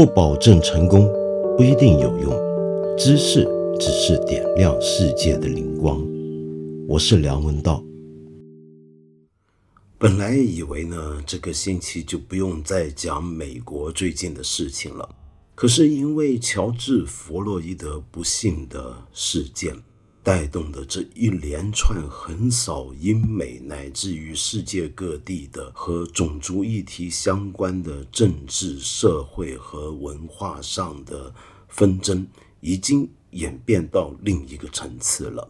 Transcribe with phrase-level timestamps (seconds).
[0.00, 1.06] 不保证成功，
[1.58, 2.32] 不一定有用。
[2.96, 3.46] 知识
[3.78, 6.02] 只是点亮世界的灵光。
[6.88, 7.84] 我是梁文道。
[9.98, 15.06] 本来以为呢，这个星期就不用再讲美国最近的事情了。
[15.54, 19.76] 可是因为乔治·弗洛伊德不幸的事件。
[20.22, 31.34] 带动的这一连串横扫英美乃至于世界各地的和种族议题相关的政治、社会和文化上的
[31.68, 32.26] 纷争，
[32.60, 35.48] 已经演变到另一个层次了。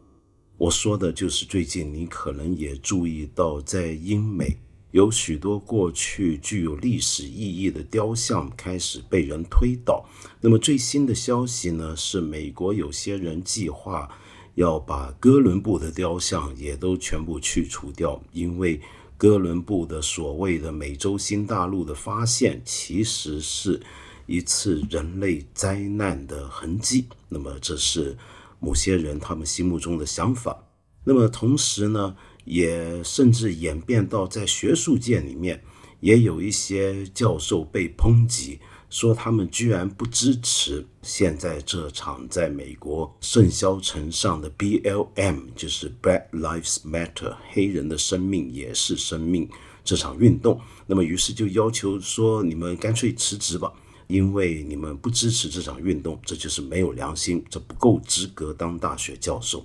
[0.56, 4.56] 我说的就是最近你可能也注意到，在英美
[4.92, 10.08] 有许多过去具有历史意义的雕像开始被人推倒。
[10.40, 11.96] 那么最新的消息呢？
[11.96, 14.08] 是美国有些人计划。
[14.54, 18.80] 要把哥伦布的雕像也都全部去除掉，因为
[19.16, 23.80] 哥伦布的所谓的美洲新大陆的发现，其实是
[24.26, 27.06] 一次人类灾难的痕迹。
[27.28, 28.16] 那么，这是
[28.58, 30.64] 某些人他们心目中的想法。
[31.04, 35.62] 那么，同时呢，也甚至演变到在学术界里面，
[36.00, 38.58] 也有一些教授被抨击。
[38.90, 49.48] 说他们居然不支持现在这场在美国盛嚣尘上的 BLM，就是 Black Lives Matter，黑人的生命也是生命
[49.84, 50.60] 这场运动。
[50.88, 53.72] 那么于是就要求说，你们干脆辞职吧，
[54.08, 59.64] 因为你们不支持这场运动，这就是没有良心，这不够资格当大学教授。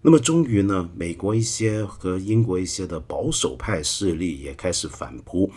[0.00, 5.50] 那么终于呢，美国一些和英国一些的保守派势力也开始反扑。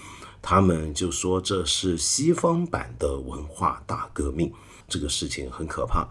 [0.48, 4.54] 他们就说这是西方版的文化大革命，
[4.88, 6.08] 这个事情很可怕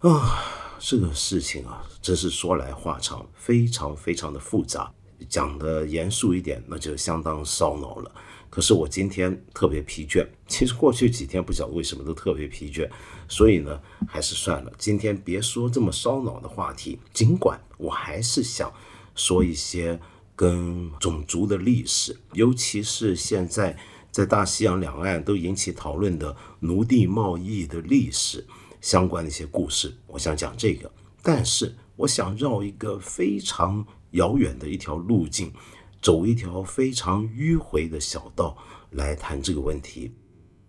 [0.00, 0.42] 啊！
[0.80, 4.92] 这个事情啊，真是说来话长，非常非常的复杂。
[5.28, 8.10] 讲的严肃一点，那就相当烧脑了。
[8.50, 12.90] 可是我今天特别疲倦，其实过去几天不晓得为什么都特别疲倦，
[13.28, 14.72] 所以呢，还是算了。
[14.76, 18.72] 今天别说这么烧脑的话题，尽管我还是想
[19.14, 20.00] 说一些。
[20.42, 23.78] 跟种族的历史，尤其是现在
[24.10, 28.44] 在大西洋两岸都引起讨论的奴隶贸易的历史
[28.80, 30.90] 相关的一些故事，我想讲这个。
[31.22, 35.52] 但是我想绕一个非常遥远的一条路径，
[36.00, 38.58] 走一条非常迂回的小道
[38.90, 40.10] 来谈这个问题。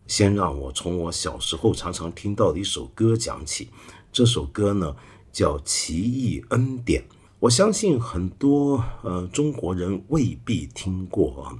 [0.05, 3.69] 先让我从我小时候常常听到的一首歌讲起。
[4.11, 4.95] 这首歌呢
[5.31, 7.01] 叫《奇异恩典》。
[7.43, 11.53] 我相信很多呃中国人未必听过，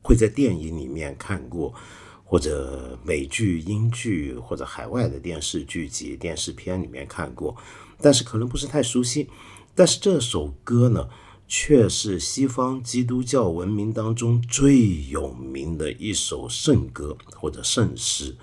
[0.00, 1.74] 会在电影里面看过，
[2.22, 7.56] 或者美剧、英剧或者海外的电视剧集、电视片里面看过，
[8.00, 9.28] 但是可能不是太熟悉。
[9.74, 11.08] 但是这首歌呢，
[11.48, 18.36] 却是西方基督教文明当中最有名的一首圣歌或者圣诗。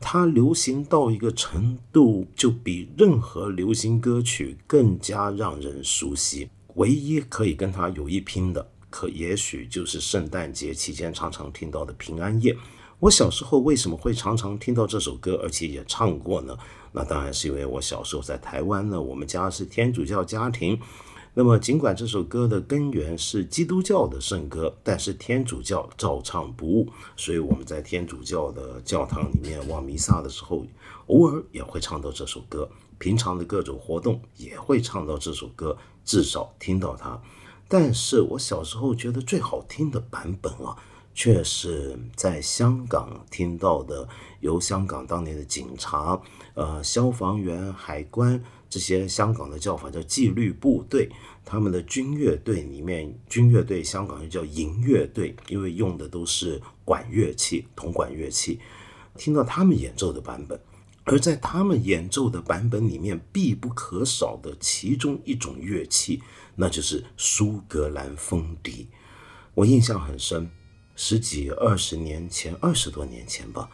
[0.00, 6.48] 它流行到一个程度，就比任何流行歌曲更加让人熟悉。
[6.76, 12.56] 唯一可以跟它有一拼的，可也许就是圣诞节期间常常听到的平安夜。
[12.98, 16.56] 我小时候为什么会常常听到这首歌，而且也唱过呢？
[16.92, 20.78] 那当然是因为我小时候在台湾呢，我们家是天主教家庭。
[21.32, 26.88] 那么，尽管这首歌的根源是基督教的圣歌，但是天主教照唱不误。
[27.16, 30.66] 所以我们在天主教的教堂里面望弥撒的时候，
[31.06, 32.68] 偶尔也会唱到这首歌。
[32.98, 37.18] 平常的各种活动也会唱到这首歌，至少听到它。
[37.68, 40.76] 但是我小时候觉得最好听的版本啊，
[41.14, 44.06] 却是在香港听到的，
[44.40, 46.20] 由香港当年的警察、
[46.54, 48.42] 呃消防员、海关。
[48.70, 51.10] 这些香港的叫法叫纪律部队，
[51.44, 58.60] 他们的军乐队里面，军乐队香港又叫营乐队，因为用的都是管乐器、铜管乐器。
[59.18, 60.58] 听到他们演奏的版本，
[61.02, 66.22] 而在他们演奏的版本里面必不可少的其中一种乐器，
[66.54, 68.86] 那就是苏格兰风笛。
[69.54, 70.48] 我印象很深，
[70.94, 73.68] 十几二十年前，二十多年前吧。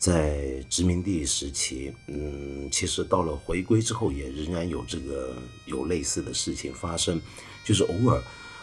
[0.00, 5.36] 在殖民地时期，嗯，其实到了回归之后，也仍然有这个
[5.66, 7.20] 有类似的事情发生，
[7.66, 8.22] 就是偶尔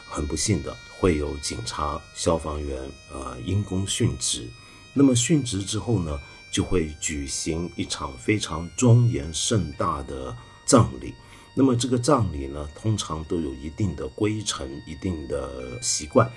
[0.09, 2.81] 很不幸的会有警察、消防员，
[3.13, 4.47] 呃，因公殉职。
[4.95, 6.19] 那么殉职之后呢，
[6.51, 10.35] 就会举行一场非常庄严盛大的
[10.65, 11.13] 葬礼。
[11.53, 16.27] 那么这个葬礼呢，通常都有一定的规程、一定的习惯，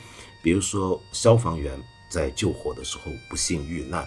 [0.43, 4.06] 比如说消防员在救火的时候不幸遇难。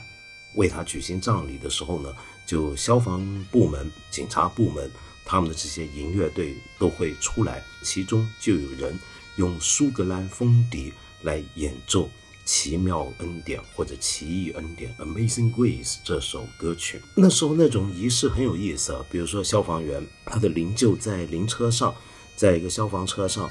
[0.55, 2.13] 为他举行葬礼的时候呢，
[2.45, 4.89] 就消防部门、警察部门，
[5.25, 8.97] 他们的这些营乐队都会出来，其中就有人
[9.37, 12.09] 用苏格兰风笛来演奏
[12.45, 17.01] 奇妙恩典或者奇异恩典 （Amazing Grace） 这首歌曲。
[17.15, 21.95] 那时候那种仪式很有意思啊，比如说消防员他的灵柩在灵车上，
[22.35, 23.49] 在一个消防车上，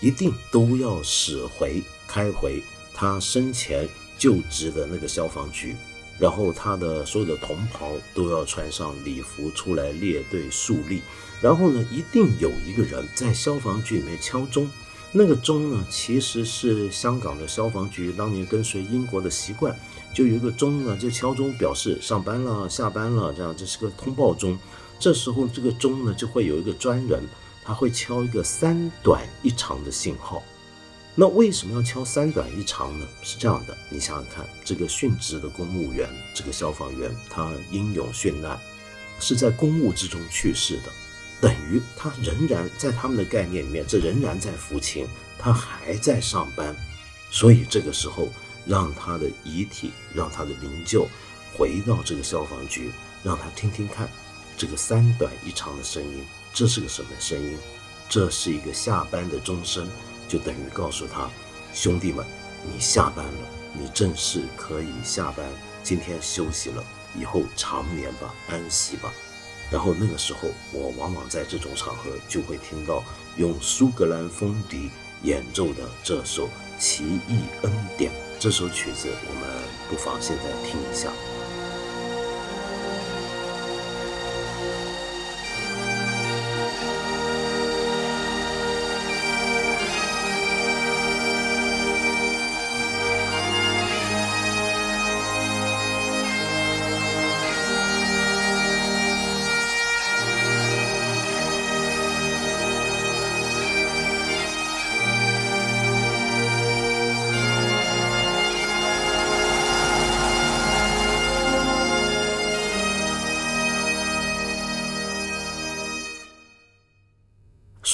[0.00, 2.62] 一定都要驶回开回
[2.92, 5.74] 他生前就职的那个消防局，
[6.18, 11.02] 然后他的所有的同袍都要穿上礼服出来列队肃立，
[11.40, 14.70] 然后呢，一定有一个人在消防局里面敲钟。
[15.16, 19.72] 那个钟呢，其实是香港的消防局当年跟随英国的习惯，
[20.12, 24.58] 就有一个钟呢，就敲钟表示上班了、下班了，这样这是个通报钟。
[24.98, 27.22] 这时候这个钟呢，就会有一个专人，
[27.64, 30.42] 他会敲一个三短一长的信号。
[31.16, 33.06] 那为什么要敲三短一长呢？
[33.22, 38.58] 是这样的，你想想看，这个殉职的公务员，这个消防员，他英勇殉难，
[39.20, 40.92] 是在公务之中去世的。
[41.40, 45.06] 等于他仍然在他们的概念里面，这仍然在服勤，
[45.38, 46.74] 他还在上班，
[47.30, 48.28] 所以这个时候
[48.66, 51.06] 让他的遗体，让他的灵柩
[51.56, 52.90] 回到这个消防局，
[53.22, 54.08] 让他听听看
[54.56, 57.56] 这个三短一长的声音，这是个什么声音？
[58.08, 59.88] 这是一个下班的钟声，
[60.28, 61.30] 就等于告诉他，
[61.72, 62.24] 兄弟们，
[62.62, 65.46] 你下班了，你正式可以下班，
[65.82, 66.82] 今天休息了，
[67.16, 69.12] 以后长眠吧，安息吧。
[69.70, 73.02] 然后那个时候，我往往在这种场合就会听到
[73.36, 74.90] 用苏格兰风笛
[75.22, 76.46] 演奏的这首
[76.78, 79.48] 《奇异恩典》这首曲子，我们
[79.88, 81.10] 不妨现在听一下。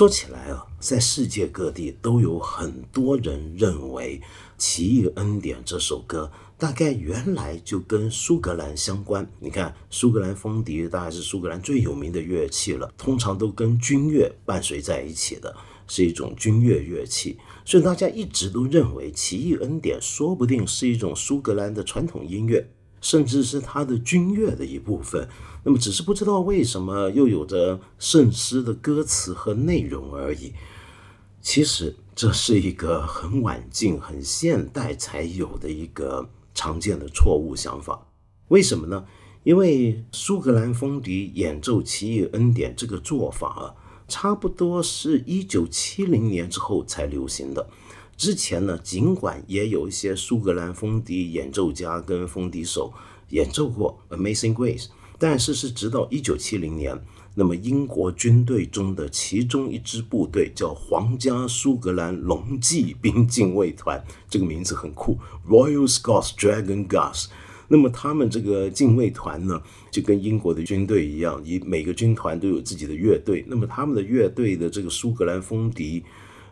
[0.00, 4.18] 说起来啊，在世界各地都有很多人认为
[4.56, 9.30] 《奇异恩典》这首歌大概原来就跟苏格兰相关。
[9.40, 15.54] 你看，苏格兰风笛大概是苏格兰最有名的乐器了，通常都跟军乐伴随在一起的，
[15.86, 17.36] 是一种军乐乐器。
[17.66, 22.70] 所以大家一直都认为《奇异恩典》说不定是一种苏格兰的传统音乐。
[23.02, 25.26] 甚至是它的军乐的一部分，
[25.64, 30.52] 那么只是不知道为什么又有着圣诗的歌词和内容而已。
[31.42, 38.06] 其实这是一个很晚近、很现代才有的一个常见的错误想法。
[38.48, 39.04] 为什么呢？
[39.42, 43.74] 因为苏格兰风笛演奏《奇异恩典》这个做法啊，
[44.06, 47.66] 差不多是一九七零年之后才流行的。
[48.18, 52.92] 之前呢，尽管也有一些苏格兰风笛演奏家跟风笛手
[53.30, 54.84] 演奏过《Amazing Grace》，
[55.20, 56.98] 但是是直到一九七零年，
[57.34, 67.26] 那么英国军队中的其中一支部队叫皇家苏格兰龙骑兵 禁卫团，这个名字很酷，Royal Scots Dragon Guards。
[67.68, 73.44] 那么他们这个禁卫团呢，就跟英国的军队一样，以每个军团都有自己的乐队。
[73.46, 76.02] 那么他们的乐队的这个苏格兰风笛。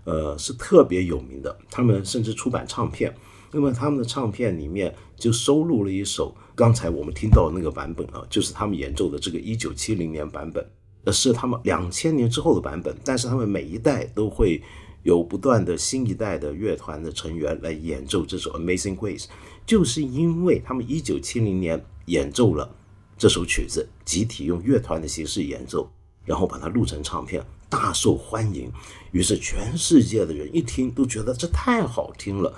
[0.05, 1.55] 呃，是特别有名的。
[1.71, 3.15] 他们甚至出版唱片，
[3.51, 10.65] 那么他们的唱片里面就收录了一首刚才我们听到的那个版本啊，就是他们演奏的这个一九七零年版本，
[11.05, 12.97] 呃，是他们两千年之后的版本。
[13.05, 14.63] 但是他们每一代都会
[15.03, 19.25] 有不断的新一代的乐团的成员来演奏这首《Amazing Grace》，
[19.67, 22.75] 就是因为他们一九七零年演奏了
[23.17, 25.91] 这首曲子，集体用乐团的形式演奏，
[26.25, 27.45] 然后把它录成唱片。
[27.71, 28.73] 大受欢迎，
[29.13, 32.51] 于是全世界的人一听都觉得这太好听了，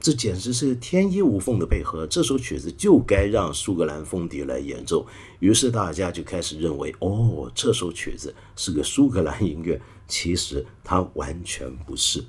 [0.00, 2.06] 这简直是天衣无缝的配合。
[2.06, 5.06] 这首曲子就该让苏格兰风笛来演奏，
[5.40, 9.80] 于是大家就开始认为，哦，这首曲子是个苏格兰音乐。
[10.06, 12.22] 其实它完全不是，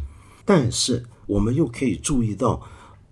[0.45, 2.61] 但是我们又可以注意到，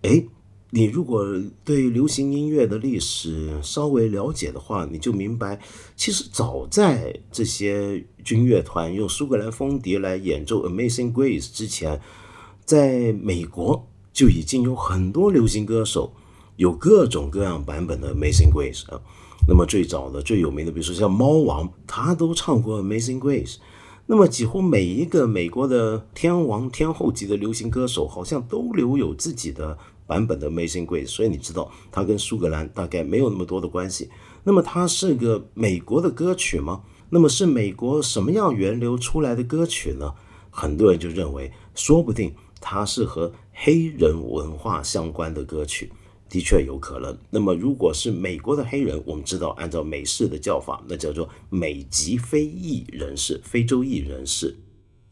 [0.02, 0.26] 哎。
[0.70, 1.26] 你如果
[1.64, 5.58] 对流行音乐的历史稍微了解的话，你就明白，
[5.96, 12.02] 其实早在这些军乐团用苏格兰风笛来演奏《Amazing Grace》之前，
[12.66, 13.88] 在美国
[14.18, 16.12] 就已经有很多流行歌手
[16.56, 19.00] 有各种各样版本的《Amazing Grace》啊。
[19.48, 23.54] 那么最早的、最有名的，比如说像猫王，他都唱过《Amazing Grace》。
[24.08, 29.78] 那么几乎每一个美国的天王天后级的流行歌手，好像都留有自己的。
[30.08, 34.10] 版本的《Amazing Grace》，所以你知道它跟苏格兰大概没有那么多的关系。
[34.46, 36.82] 那么它是个美国的歌曲吗？
[37.10, 40.14] 那么是美国什么样源流出来的歌曲呢？
[40.50, 45.92] 很多人就认为，说不定它是和黑人文化相关的歌曲，
[46.30, 47.18] 的确有可能。
[47.32, 54.56] 那么，如果是美国的黑人，我们知道，按照美式的叫法，那叫做美籍非裔人士、非洲裔人士。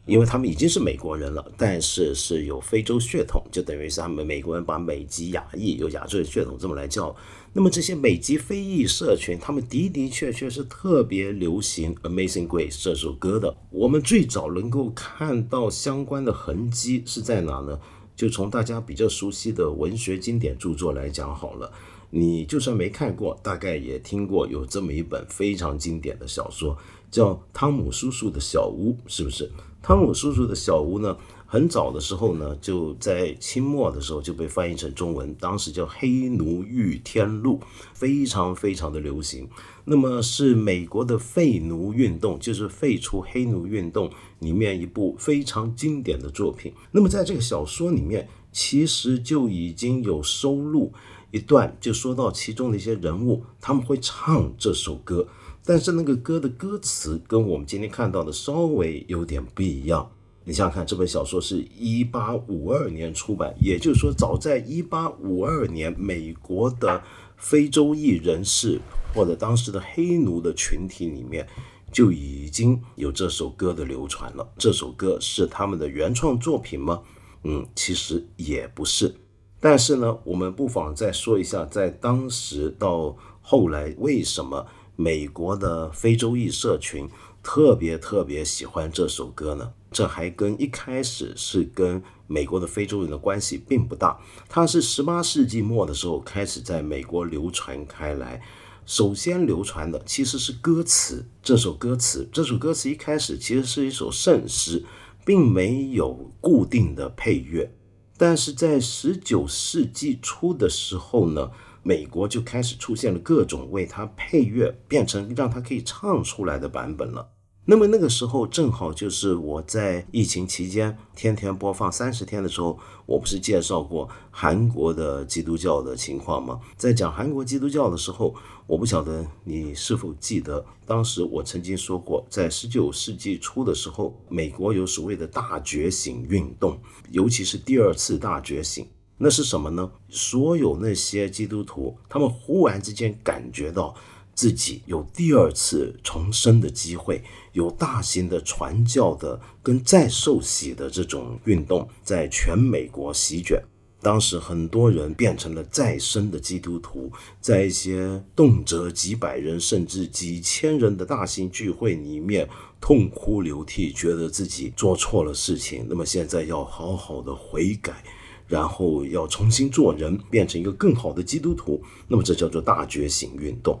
[0.06, 7.14] 因为他们已经是美国人了，但是是有非洲血统，就等于是他们美国人把美籍亚裔有亚洲血统这么来叫。
[7.52, 13.56] 那么这些美籍非裔社群，他们的的确确是特别流行《Amazing Grace》这首歌的。
[13.70, 17.80] 我们最早能够看到相关的痕迹是在哪呢？
[18.16, 21.70] 就从大家比较熟悉的文学经典著作来讲好了。
[22.10, 26.76] 你就算没看过，大概也听过有这么一本非常经典的小说，
[27.10, 29.50] 叫《汤姆叔叔的小屋》，是不是？
[29.82, 31.16] 汤姆叔叔的小屋呢，
[31.56, 37.58] 很早的时候呢，就在清末的时候就被翻译成中文，当时叫《黑奴御天录》，
[37.94, 39.48] 非常非常的流行。
[39.86, 44.10] 那么是美国的废奴运动，就是废除黑奴运动
[44.40, 46.74] 里面一部非常经典的作品。
[46.90, 50.92] 那么在这个小说里面，其实就已经有收录
[51.30, 55.26] 一段，就说到其中的一些人物，他们会唱这首歌。
[55.64, 60.10] 但是那个歌的歌词跟我们今天看到的稍微有点不一样。
[60.48, 67.02] 你想想看，这本小说是一八五二年出版，也就是说，早在一八五二年，美国的
[67.36, 68.80] 非洲裔人士
[69.12, 71.44] 或者当时的黑奴的群体里面
[71.90, 74.48] 就已经有这首歌的流传了。
[74.56, 77.02] 这首歌是他们的原创作品吗？
[77.42, 79.16] 嗯，其实也不是。
[79.58, 84.64] 但是呢，我们不妨再说一下，在当时到后来为什么。
[84.98, 87.06] 美国的非洲裔社群
[87.42, 98.42] 特别特别喜欢这首歌呢，这还跟一开始是跟美国的非洲人的关系并不大，它是十八世纪末的时候开始在美国流传开来。
[98.84, 104.84] 首先流传的其实是歌词，这首歌词，这首歌词一开始其实是一首圣诗，
[105.24, 107.72] 并没有固定的配乐，
[108.18, 111.50] 但是在十九世纪初的时候呢。
[111.82, 117.35] 美国就开始出现了各种为它配乐，变成让它可以唱出来的版本了。
[117.68, 126.60] 那么那个时候正好就是我在疫情期间天天播放三十天的时候，我不是介绍过韩国的基督教的情况吗？
[126.76, 128.32] 在讲韩国基督教的时候，
[128.68, 136.78] 我不晓得你是否记得，当时我曾经说过，在十九世纪初的时候，美国有所谓的大觉醒运动，
[137.10, 138.86] 尤其是第二次大觉醒。
[139.18, 139.90] 那是什么呢？
[140.08, 143.92] 所有那些基督徒，他们忽然之间感觉到
[144.36, 153.60] 自己有第二次重生的机会，有大型的传教的跟再受洗的这种运动在全美国席卷。
[154.02, 162.46] 当时很多人变成了再生的基督徒，在一些动辄几百人甚至几千人的大型聚会里面
[162.78, 168.04] 痛哭流涕，觉得自己做错了事情，那么现在要好好的悔改。
[168.46, 173.80] 然后要重新做人，变成一个更好的基督徒，那么这叫做大觉醒运动。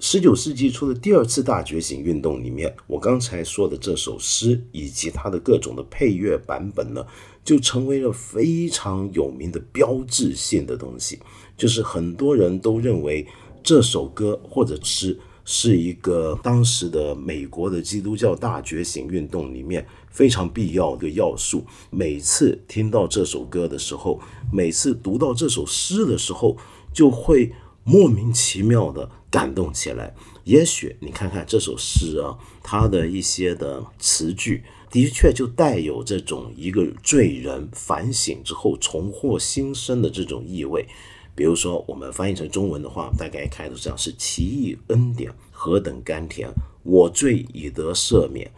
[0.00, 7.06] 十九世纪初的第二次大觉醒运动里面，我刚才说的这首诗以及它的各种的配乐版本呢，
[7.44, 11.18] 就成为了非常有名的标志性的东西。
[11.56, 13.26] 就是很多人都认为
[13.62, 19.86] 这首歌或者诗是一个当时的美国的基督教大觉醒运动里面。
[20.10, 21.64] 非常必要的要素。
[21.90, 24.20] 每次听到这首歌的时候，
[24.52, 26.56] 每次读到这首诗的时候，
[26.92, 27.52] 就会
[27.84, 30.14] 莫名其妙的感动起来。
[30.44, 40.86] 也许你看看这首诗啊，它的一些的词句，的确就带有这种一个罪人反省之后重获新生的这种意味。
[41.34, 46.48] 比如说，我们翻译成中文的话，大概开头这样：是奇异恩典，何等甘甜，
[46.84, 48.52] 我罪已得赦免。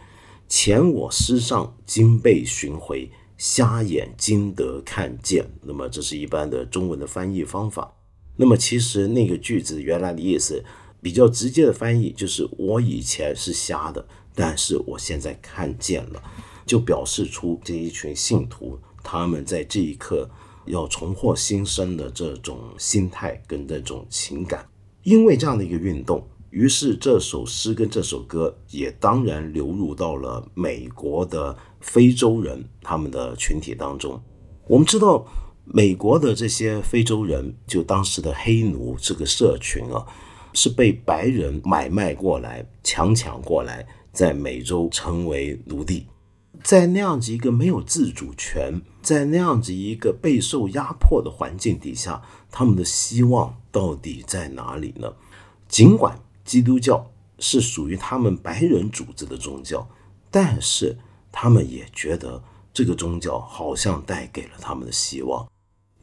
[0.47, 5.49] 前我失上，今被寻回，瞎眼今得看见。
[5.63, 7.96] 那么这是一般的中文的翻译方法。
[8.37, 10.63] 那么其实那个句子原来的意思，
[11.01, 16.23] 比较直接的翻译就是我以前是瞎的，但是我现在看见了，
[16.65, 20.29] 就表示出这一群信徒他们在这一刻
[20.65, 24.65] 要重获新生的这种心态跟这种情感。
[25.03, 26.25] 因为这样的一个运动。
[26.49, 34.19] 于是这首诗跟这首歌也当然流入到了美国的非洲人他们的群体当中。
[34.65, 35.27] 我们知道，
[35.73, 40.05] 美国的这些非洲人，就当时的黑奴这个社群啊，
[40.53, 46.07] 是被白人买卖过来、强抢过来，在美洲成为奴隶。
[46.63, 55.13] 在那样子一个没有自主权，在那样子一个备受压迫的环境底下，他们的希望到底在哪里呢？
[55.67, 56.19] 尽管。
[56.47, 57.05] 基督教
[57.39, 59.85] 是属于他们白人组织的宗教，
[60.31, 60.97] 但是
[61.29, 62.41] 他们也觉得
[62.73, 65.45] 这个宗教好像带给了他们的希望，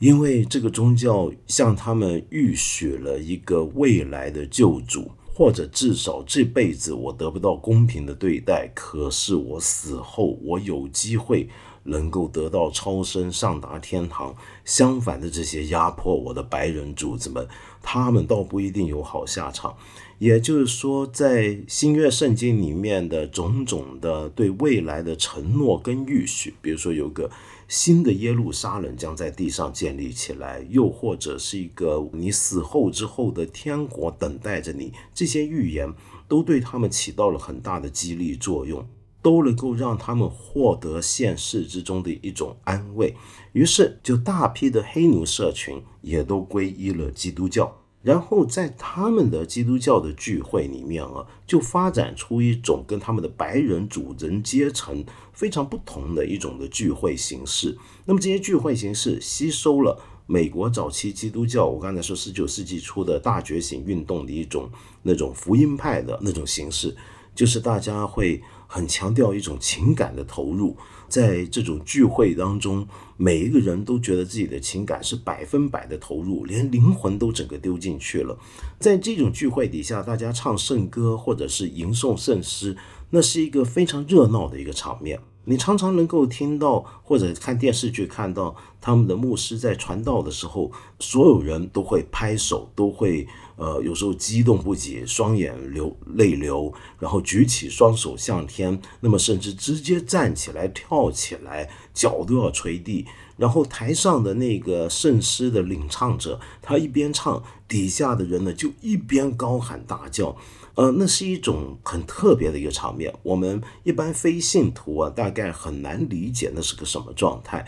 [0.04, 11.49] 因为这个宗教向他们预许了一个未来的救主，或者至少这辈子我得不到公平的对待，可是我死后我有机会
[11.84, 14.37] 能够得到超生，上达天堂。
[14.62, 17.49] 相反的，这些压迫我的白人主子们，
[17.82, 19.75] 他们倒不一定有好下场。
[20.18, 27.30] 也就是说，在新约圣经里面的种种的对未来的承诺跟预许，比如说有个
[27.68, 35.92] 新的耶路撒冷将在地上建立起来，又或者是一个你死后之后的天国等待着你，这些预言
[36.28, 38.87] 都对他们起到了很大的激励作用，
[39.23, 43.14] 都能够让他们获得现世之中的一种安慰。
[43.52, 47.84] 于是，就大批的黑奴社群也都皈依了基督教。
[48.04, 57.78] 然后在他们的基督教的聚会里面啊，就发展出一种跟他们的白人主人阶层非常不同的一种的聚会形式。
[58.04, 64.70] 那么这些聚会形式吸收了美国早期基督教，我刚才说十九世纪初的大觉醒运动的一种
[65.02, 66.94] 那种福音派的那种形式，
[67.34, 70.76] 就是大家会很强调一种情感的投入。
[71.08, 78.37] 在这种聚会当中，每一个人都觉得自己的情感是百分百的投入，连灵魂都整个丢进去了。
[78.78, 82.76] 在这种聚会底下，大家唱圣歌或者是吟诵圣诗，
[83.11, 85.21] 那是一个非常热闹的一个场面。
[85.47, 93.26] 你常常能够听到或者看电视剧看到他们的牧师在传道的时候，所有人都会拍手，都会。
[93.56, 103.06] 呃，有时候激动不已，双眼流泪流，然后举起双手向天，那么甚至直接站起来跳起来，脚都要垂地。
[103.37, 110.37] 然后台上的那个圣诗的领唱者，他一边唱，底下的人呢就一边高喊大叫。
[110.76, 117.64] 呃，那是一种很特别的一个场面，我们一般非信徒啊，大概很难理解那是个什么状态。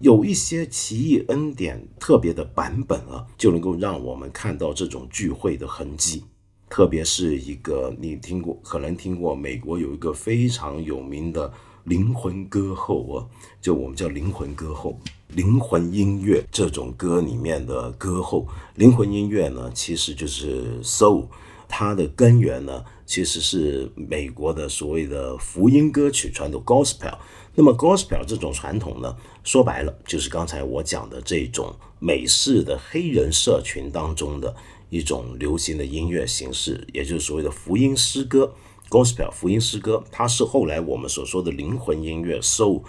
[0.00, 6.24] 有一些奇异恩典特别的版本啊，就能够让我们看到这种聚会的痕迹。
[6.68, 11.52] 特别是一个你听过，可能听过，美国有一个非常有名的
[11.84, 13.26] 灵魂歌后啊，
[13.60, 18.48] 就我们叫灵魂歌后、灵魂音乐这种歌里面的歌后。
[18.74, 21.28] 灵魂音乐呢，其实就是 soul，
[21.68, 27.16] 它的根源呢，其实是美国的所谓的福音歌曲传统 gospel。
[27.54, 34.54] 那么 gospel 这种传统呢，说白了就是刚才我讲的这种美式的黑人社群当中的
[34.90, 38.52] 一种流行的音乐形式，也就是所谓的福音诗歌
[38.88, 42.82] gospel 福音诗歌，它是后来我们所说的灵魂音乐，So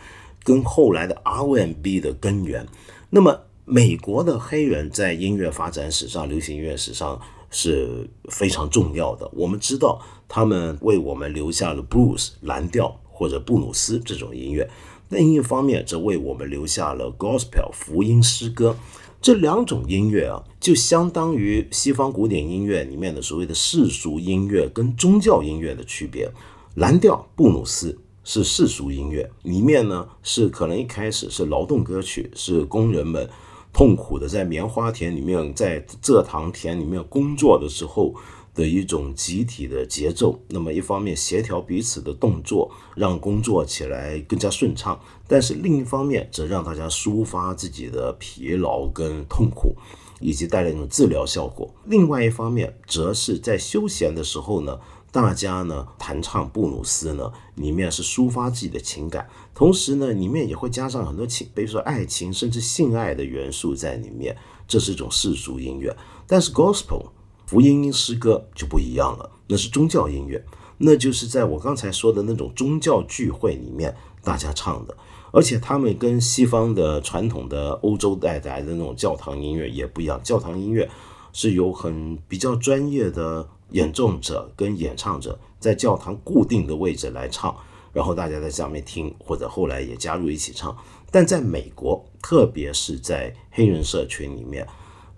[0.43, 2.67] 跟后来的 R&B 的根源。
[3.09, 9.29] 那么美国的黑人在音乐发展史上、流行音乐史上是非常重要的。
[9.33, 12.99] 我们知道他们为我们留下了 blues 蓝调。
[13.15, 14.69] 或者布鲁斯这种音乐，
[15.07, 18.75] 另一方面则为我们留下了 gospel 福音诗歌。
[19.21, 26.29] 这两种音乐啊，就相当于西方古典音乐里面的所谓的世俗音乐跟宗教音乐的区别。
[26.75, 33.27] 蓝调布鲁斯是世俗音乐，里面呢是可能一开始是劳动歌曲，是工人们
[33.71, 38.13] 痛苦的在棉花田里面，在蔗糖田里面工作的时候。
[38.55, 49.75] 的一种集体的节奏，那么一方面协调彼此的动作，让工作起来更加顺畅；但是另一方面，则让大家抒发自己的疲劳跟痛苦，
[50.21, 51.69] 以及带来一种治疗效果。
[51.83, 54.79] 另外一方面，则是在休闲的时候呢，
[55.11, 65.93] 大家呢弹唱布鲁斯呢，里面是抒发自己的情感，同时呢，里面也会加上很多情，比如说爱情甚至性爱的元素在里面，这是一种世俗音乐。
[66.25, 67.07] 但是 gospel。
[67.45, 70.43] 福音诗歌就不一样了，那是宗教音乐，
[70.79, 74.97] 那就是在我刚才说的那种宗教聚会里面大家唱的，
[75.31, 80.19] 而且他们跟西方的传统的欧洲带来的那种教堂音乐也不一样。
[80.23, 80.89] 教堂音乐
[81.33, 87.55] 是有很比较专业的演奏者跟演唱者在教堂固定的位置来唱，
[87.93, 90.75] 然后大家在下面听，或者后来也加入一起唱。
[91.11, 94.67] 但在美国，特别是在黑人社群里面。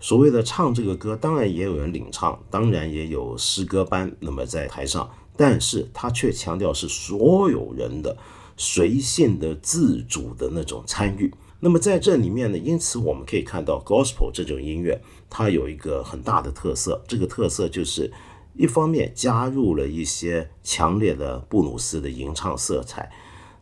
[0.07, 4.09] 所谓的唱这个歌，当然也有人领唱，当然也有诗歌班。
[4.21, 8.15] 那么在台上，但是他却强调是所有人的
[8.55, 11.29] 随性的、自主的那种参与。
[11.59, 17.03] 那么在这里面呢，因此我们可以看到，gospel 这种音乐，它有一个很大的特色。
[17.05, 18.09] 这个特色就是，
[18.53, 23.11] 一方面加入了一些强烈的布鲁斯的吟唱色彩，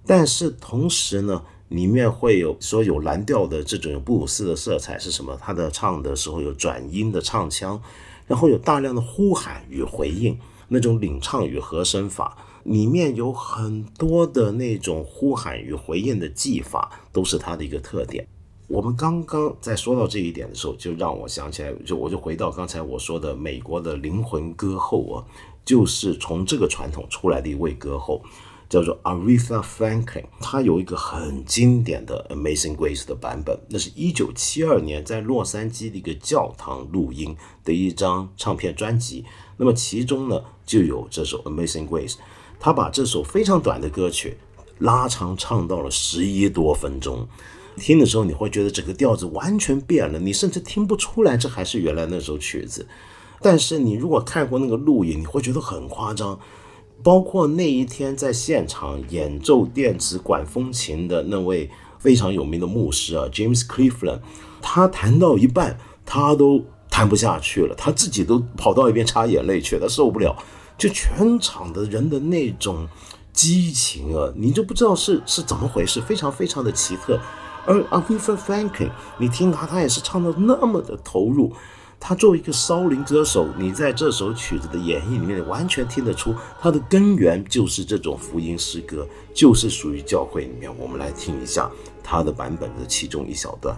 [0.06, 1.44] 但是同时呢。
[1.70, 5.36] 里面会有说有蓝调的这种布鲁斯的色彩是什么？
[5.42, 7.82] 他的唱的时候有转音的唱腔，
[8.28, 18.28] 然后有大量的呼喊与回应，那种领唱与和声法，里面有很多的那种呼喊与回应的技法，都是它的一个特点。
[18.68, 25.26] 我们刚刚在说到这一点的时候，就让我想起来，就我就回到刚才我说的美国的灵魂歌后啊，
[25.64, 28.24] 就是从这个传统出来的一位歌后，
[28.70, 30.26] 叫做 Aretha Franklin。
[30.40, 39.26] 她有一个很经典的《Amazing Grace》的版本，那是一九七二年在洛杉矶的一个教堂录音的一张唱片专辑。
[39.58, 42.14] 那么其中呢，就有这首《Amazing Grace》，
[42.60, 44.38] 她把这首非常短的歌曲
[44.80, 47.28] 拉长唱到了十一多分钟。
[47.78, 52.88] 听的时候，你会觉得整个调子完全变了，你甚至听不出来这还是原来那首曲子。
[53.42, 56.40] 但是你如果看过那个录影，你会觉得很夸张。
[57.04, 64.20] 包括那一天在现场演奏电子管风琴的那位非常有名的牧师啊，James Cleveland，
[64.62, 70.36] 他弹到一半，他都弹不下去了，他自己都跑到一边擦眼泪去，他受不了。
[70.78, 72.88] 就全场的人的那种
[73.32, 77.20] 激情啊，你就不知道是是怎么回事，非常非常的奇特。
[77.66, 81.54] 而 Aretha Franklin，你听他，他也是唱的那么的投入。
[82.00, 90.72] 他作为一个骚灵歌手，你在这首曲子的演绎里面，完全听得出他的根源就是这种福音诗歌，就是属于教会里面。
[90.78, 91.70] 我们来听一下
[92.04, 93.76] 他的版本的其中一小段。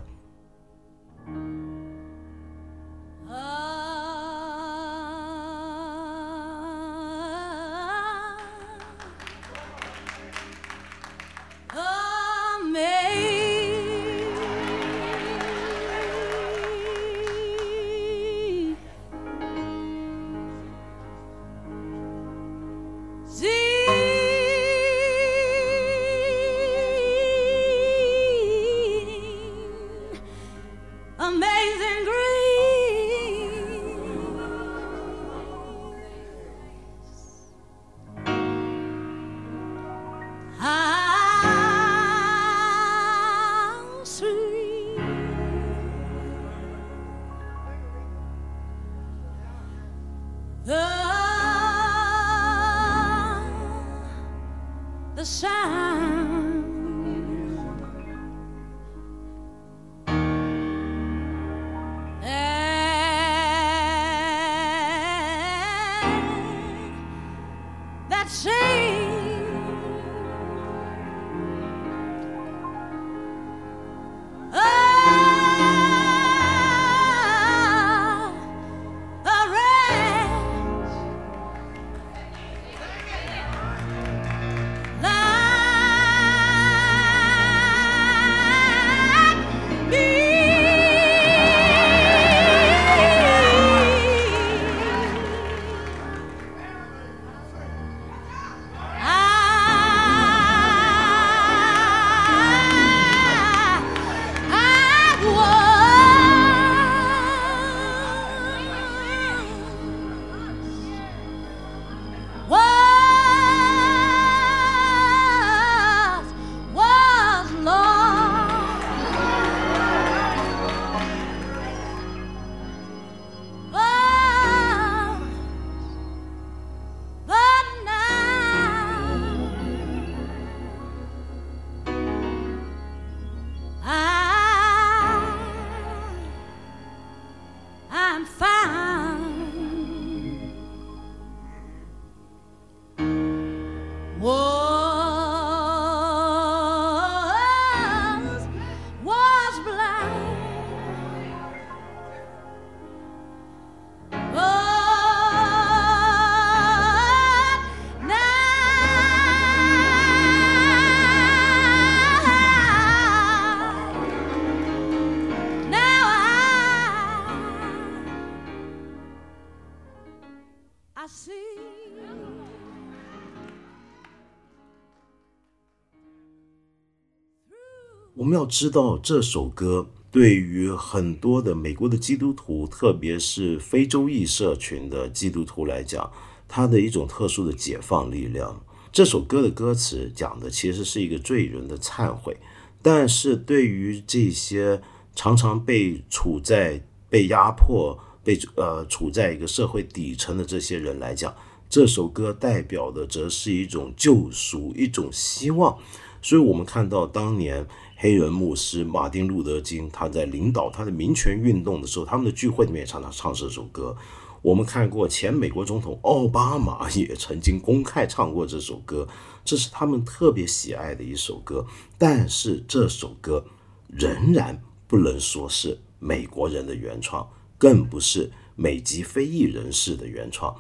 [178.38, 186.12] 要知道，这首歌对于很多的美国的基督徒，特别是非洲裔社群的基督徒来讲，
[186.48, 188.62] 它的一种特殊的解放力量。
[188.92, 192.38] 这首歌的歌词讲的其实是一个罪人的忏悔，
[192.84, 194.80] 但是对于这些
[195.16, 201.36] 常常被处在被压迫、被呃处在一个社会底层的这些人来讲，
[201.68, 205.76] 这首歌代表的则是一种救赎、一种希望。
[206.22, 207.66] 所以，我们看到当年。
[208.00, 213.98] 黑人牧师马丁·路德·金，他在领导他的民权运动的时候，他们的聚会里面常常唱这首歌。
[214.44, 219.08] 我们看过前美国总统奥巴马 也曾经公开唱过这首歌，
[219.44, 221.66] 这是他们特别喜爱的一首歌。
[221.98, 223.44] 但是这首歌
[223.88, 230.56] 仍然不能说是美国人的原创，更不是美籍非裔人士的原创。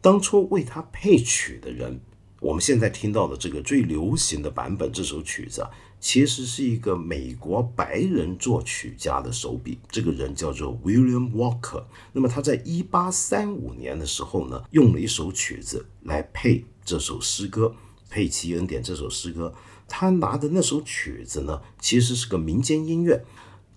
[0.00, 2.00] 当初为他配曲的人。
[2.40, 5.68] 我们现在听到的这个最流行的版本，这首曲子啊，
[6.00, 9.78] 其实是一个美国白人作曲家的手笔。
[9.90, 11.84] 这个人叫做 William Walker。
[12.12, 17.74] 那么他在一八三五年的时候呢，用了一首曲子来配这首诗歌，
[18.08, 19.52] 配《奇恩典》这首诗歌。
[19.86, 23.24] 他拿的那首曲子呢，其实是个民间音乐，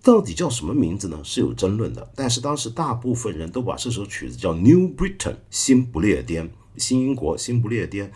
[0.02, 1.20] 到底叫什么名字呢？
[1.22, 2.10] 是有争论的。
[2.14, 8.12] 但是当时大部分人都把这首曲子叫 New Britain，新不列颠，新英国，新不列颠。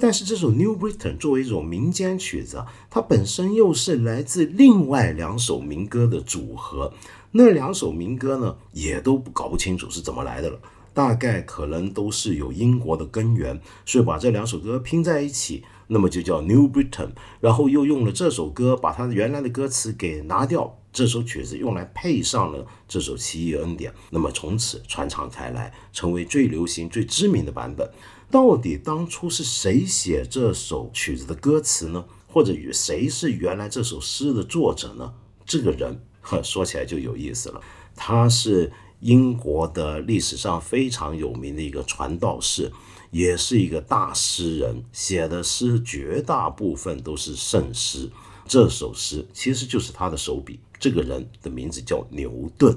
[0.00, 6.94] 但是这首《New Britain》作为一种民间曲子，它本身又是来自另外两首民歌的组合。
[7.32, 10.60] 那两首民歌呢，也都搞不清楚是怎么来的了。
[10.94, 17.06] 大概可能都是有英国的根源，所以把这两首歌拼在一起，那么就叫《New Britain》。
[17.40, 27.90] 然后又用了这首歌，把它原来的歌词给拿掉，这首曲子用来配上了这首《奇异恩典》，那么从此传唱开来，成为最流行、最知名的版本。
[28.30, 32.04] 到底当初是谁写这首曲子的歌词呢？
[32.26, 35.14] 或者与谁是原来这首诗的作者呢？
[35.46, 36.00] 这个人
[36.42, 37.60] 说起来就有意思了。
[37.96, 38.70] 他是
[39.00, 42.70] 英国的历史上非常有名的一个传道士，
[43.10, 48.10] 也是一个大诗人，写的诗绝大部分都是圣诗。
[48.48, 50.58] 这首诗其实就是他的手笔。
[50.80, 52.76] 这个人的名字叫牛顿。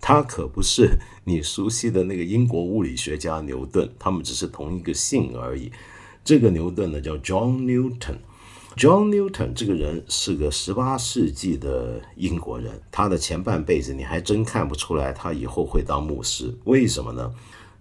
[0.00, 5.70] 他可不是你熟悉的那个英国物理学家牛顿，他们只是同一个姓而已。
[6.24, 8.16] 这个牛顿呢叫 John Newton。
[8.74, 16.52] John Newton 这个人是个十八世纪的英国人，他的前半辈子你还真看不出来他以后会当牧师。
[16.64, 17.32] 为什么呢？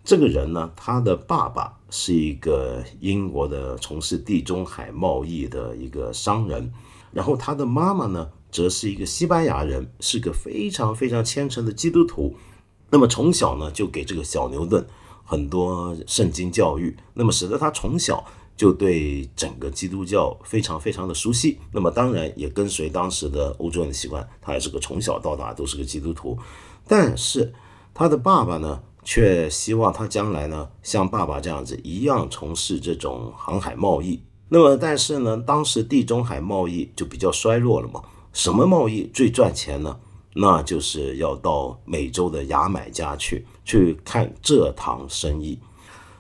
[0.04, 6.72] 这个人呢，他的爸爸是一个英国的从事地中海贸易的一个商人，
[7.12, 8.30] 然后他的妈妈呢。
[8.54, 12.36] 则是一个西班牙人，是个非常非常虔诚的基督徒。
[12.90, 14.86] 那么从小呢，就给这个小牛顿
[15.24, 18.26] 很多圣经教育，那么使得他从小
[18.58, 21.60] 就对整个基督教非常非常的熟悉。
[21.72, 26.38] 那么当然也跟随当时的欧洲人的习惯，他也是个从小到大都是个基督徒。
[26.86, 27.54] 但是
[27.94, 34.22] 他的爸爸呢，却希望他将来呢，像爸爸这样子一样从事这种航海贸易。
[34.54, 38.02] 那么但是呢，当时地中海贸易就比较衰落了嘛。
[38.34, 39.98] 什么贸易最赚钱呢？
[40.34, 45.58] 那就是要到美洲的牙买加去去看蔗糖生意。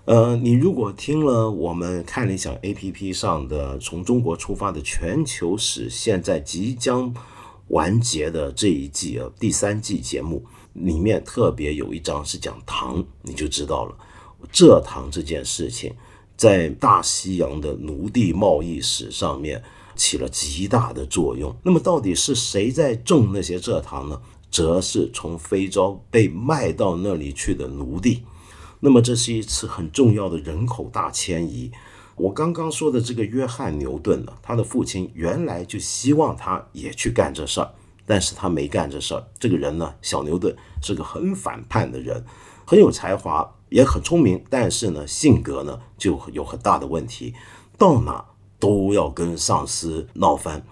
[0.05, 7.13] 呃，你如果听了我们看理想 A P P 上的从中国出发的全球史，现在即将
[7.67, 13.95] 完结的这一季啊，第三季节目里面特别有一章是讲糖，你就知道了
[14.53, 15.93] 蔗糖这件事情
[16.41, 19.62] 在大西洋的奴隶贸易史上面。
[19.93, 21.56] 起了极大的作用。
[21.62, 24.19] 那么，到底是谁在种那些蔗糖呢？
[24.49, 28.23] 则是从非洲被卖到那里去的奴隶。
[28.80, 31.71] 那么，这是一次很重要的人口大迁移。
[32.15, 37.71] 我刚刚说的这个约翰牛顿呢，他的父亲原来就希望他也去干这事儿，
[38.08, 39.23] 但是他没干这事儿。
[39.38, 42.25] 这个人呢，小牛顿是个很反叛的人，
[42.71, 47.34] 很有才华，也很聪明，但是呢，性格呢就有很大的问题。
[47.77, 48.23] 到哪？
[48.60, 50.65] 都要跟上司闹翻，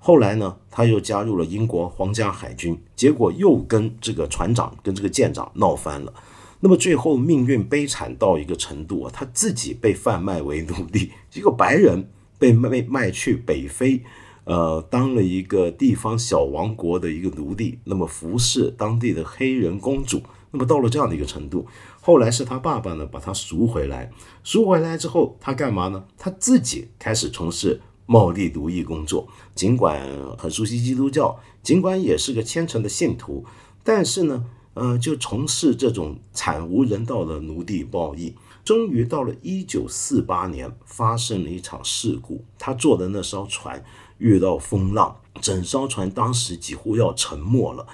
[0.00, 6.12] 后来呢，他又加入了英国皇家海军，结果又跟这个船长、跟这个舰长闹翻了。
[6.58, 14.02] 那么最后命运悲惨到一个程度啊，他自己被贩卖为奴隶，一个白人被卖卖去北非，
[14.42, 20.20] 呃，当了一个地方小王国的一个奴隶，那么服侍当地的黑人公主。
[20.54, 21.66] 那么到了这样的一个程度，
[22.00, 24.12] 后来是他爸爸呢把他赎回来，
[24.44, 26.04] 赎回来之后他干嘛呢？
[26.16, 29.26] 他自己开始从事贸易奴役工作。
[29.56, 30.00] 尽管
[30.38, 33.44] 很熟悉基督教，尽管也是个虔诚的信徒，
[33.82, 38.36] 但是呢，呃，就从事这种惨无人道的奴隶贸易。
[38.64, 43.84] 终于到了一九四八年，发生了一场事故，他坐的那艘船
[44.18, 47.84] 遇到风浪，整艘船当时几乎要沉没了。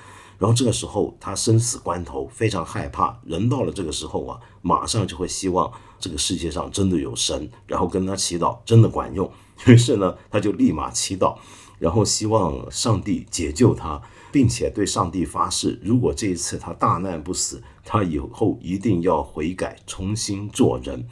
[0.40, 3.20] 然后这个时候，他生死关头非常害怕。
[3.24, 9.30] 人到了这个时候啊，马上就会希望这个世界上真的有神，然后跟他祈祷，真的管用。
[9.66, 11.36] 于是呢，他就立马祈祷，
[11.78, 14.00] 然后希望上帝解救他，
[14.32, 21.06] 并且对上帝发誓，如果这一次他大难不死，他以后一定要悔改，重新做人。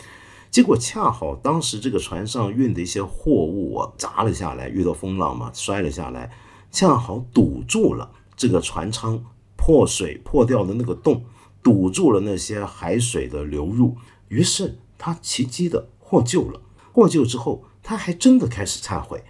[0.51, 6.33] 结果恰好当时这个船上运的一些货物啊，砸了下来，遇到风浪嘛，摔了下来，
[6.73, 8.11] 恰好堵住了。
[8.39, 9.23] 这个船舱
[9.57, 11.25] 破水破掉的那个洞，
[11.63, 13.97] 堵住了那些海水的流入，
[14.29, 16.63] 于是他奇迹的获救了。
[16.93, 19.23] 获救之后，他还真的开始忏悔。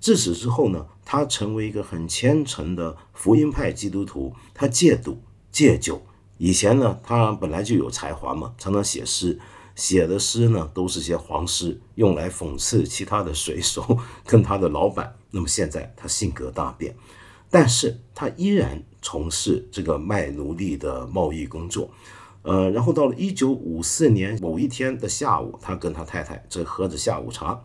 [0.00, 4.34] 自此之后呢，他成为一个很虔诚的福音派基督徒。
[4.54, 5.20] 他戒赌
[5.50, 6.02] 戒酒。
[6.38, 9.38] 以前呢，他本来就有才华嘛，常常写诗，
[9.76, 15.14] 写的诗呢都是些黄诗，用来讽刺其他的水手跟他的老板。
[15.30, 16.96] 那么现在他性格大变，
[17.52, 21.90] 但是他依然从事这个卖奴隶的贸易工作。
[22.40, 27.62] 呃，然后到了一九五四年某一天的下午，他跟他太太正喝着下午茶。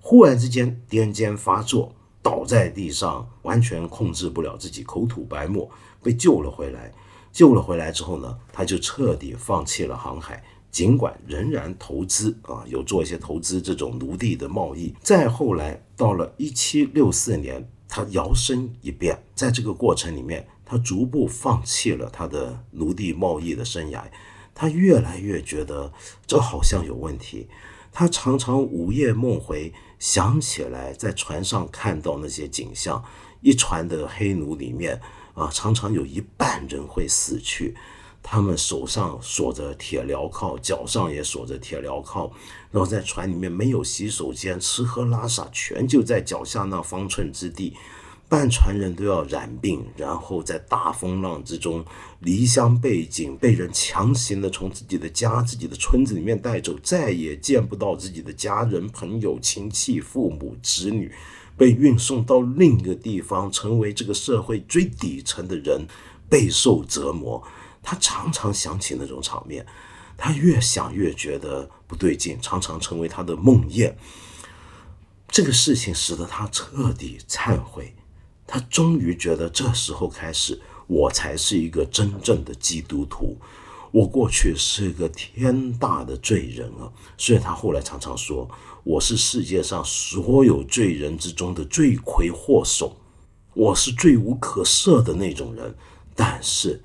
[0.00, 5.70] 忽然之间癫痫发作，倒在地上，完全控制不了自己，口吐白沫，
[6.02, 6.92] 被救了回来。
[7.30, 14.92] 救了回来之后呢，他就彻底放弃了航海，尽管仍然投资啊，有做一些投资这种奴隶的贸易。
[15.00, 24.04] 再后来到了一七六四年，他摇身一变，在这个过程里面，他逐步放弃了他的奴隶贸易的生涯。
[24.54, 25.92] 他越来越觉得
[26.26, 27.48] 这好像有问题，
[27.92, 29.72] 他常常午夜梦回。
[29.98, 33.02] 想起来，在船上看到那些景象，
[33.40, 35.00] 一船的黑奴里面
[35.34, 37.74] 啊，常常有一半人会死去，
[38.22, 42.30] 他们手上锁着铁镣铐，脚上也锁着铁镣铐，
[42.70, 47.74] 然后在船里面没有洗手间，吃喝拉撒全就在脚下那方寸之地。
[48.30, 51.82] 半船人都要染病，然后在大风浪之中
[52.20, 61.10] 离乡背井，被人强行的从自己的家、自己的村子里面带走，再也见不到自己的家人、朋友、亲戚、父母、子女，
[61.56, 65.86] 被运送到另一个地方，成为这个社会最底层的人，
[66.28, 67.42] 备受折磨。
[67.88, 69.64] 他常常想起那种场面，
[70.14, 73.94] 他越想越觉得不对劲，常常成为他的梦魇。
[75.26, 77.94] 这个事情使得他彻底忏悔。
[78.46, 83.38] 他终于觉得，这时候开始，我才是一个真正的基督徒。
[83.90, 86.92] 我过去是个天大的罪人啊！
[87.16, 88.46] 所以他后来常常说，
[88.84, 92.94] 我是世界上所有罪人之中的罪魁祸首，
[93.54, 95.74] 我是罪无可赦的那种人。
[96.14, 96.82] 但是，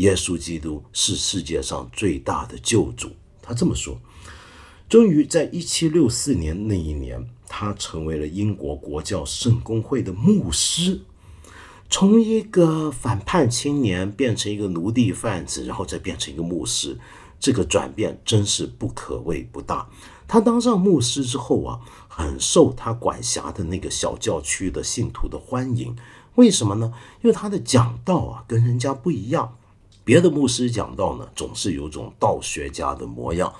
[0.00, 3.10] 耶稣基督是世界上最大的救主。
[3.40, 3.98] 他这么说。
[4.88, 7.30] 终于在一七六四年那一年。
[7.52, 11.00] 他成为了英国国教圣公会的牧师，
[11.90, 16.96] 从一个反叛青年变成一个奴隶贩子，然后再变成一个牧师，
[17.40, 19.88] 这个转变真是不可谓不大。
[20.28, 25.96] 他当上牧师之后啊，很受他管辖的那个小教区的信徒的欢迎。
[26.36, 26.92] 为什么呢？
[27.22, 29.56] 因为他的讲道啊跟人家不一样，
[30.04, 33.52] 别的牧师讲道呢总是有种道学家的模样。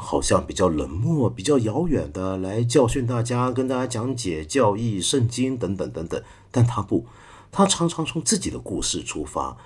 [0.00, 6.22] 好像比较冷漠、比较遥远的来教训大家，跟大家讲解教义、圣经等等等等。
[6.52, 7.04] 但他不，
[7.50, 9.56] 他常常从自己的故事出发，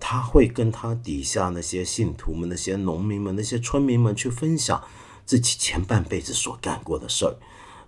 [0.00, 4.82] 他会跟他底下那些信徒们、那些农民们、那些村民们去分享
[5.26, 7.36] 自己前半辈子所干过的事儿，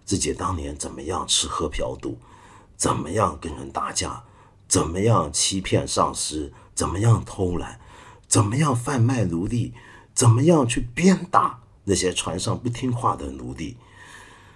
[0.04, 2.18] 自己当年怎么样吃喝嫖赌，
[2.76, 4.24] 怎么样跟人打架，
[4.68, 7.80] 怎么样欺骗上司，怎么样偷懒，
[8.34, 9.74] 怎么样贩卖奴隶，
[10.12, 11.60] 怎么样去鞭打。
[11.84, 13.76] 那些船上不听话的奴隶，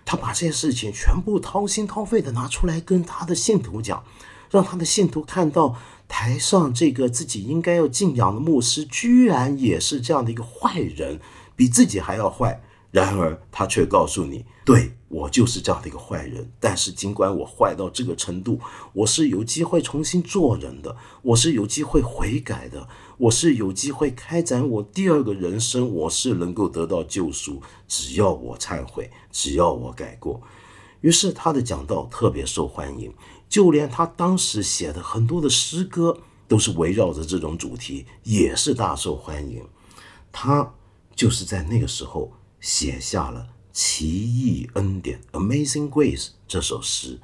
[0.04, 4.02] 他把这些事情全部掏心掏肺的拿出来跟他的信徒讲，
[4.50, 5.76] 让他的信徒看到
[6.08, 11.20] 台上这个自己应该要敬仰的牧师，居然也是这样的一个坏人，
[11.54, 12.60] 比自己还要坏。
[12.90, 16.50] 然而他却告诉你，对我就是这样的一个坏人。
[16.58, 18.58] 但是尽管我坏到这个程度，
[18.94, 22.88] 我是有机会重新做人的，我是有机会悔改的。
[23.18, 30.40] 我是有机会开展我第二个人生，我是能够得到救赎，只要我忏悔，只要我改过。
[31.00, 33.12] 于是他的讲道特别受欢迎，
[33.48, 39.66] 就连他当时写的很多的诗歌都是围绕着这种主题，也是大受欢迎。
[40.30, 40.74] 他
[41.16, 43.40] 就是在那个时候写下了
[43.72, 47.18] 《奇异恩典》（Amazing Grace） 这首诗。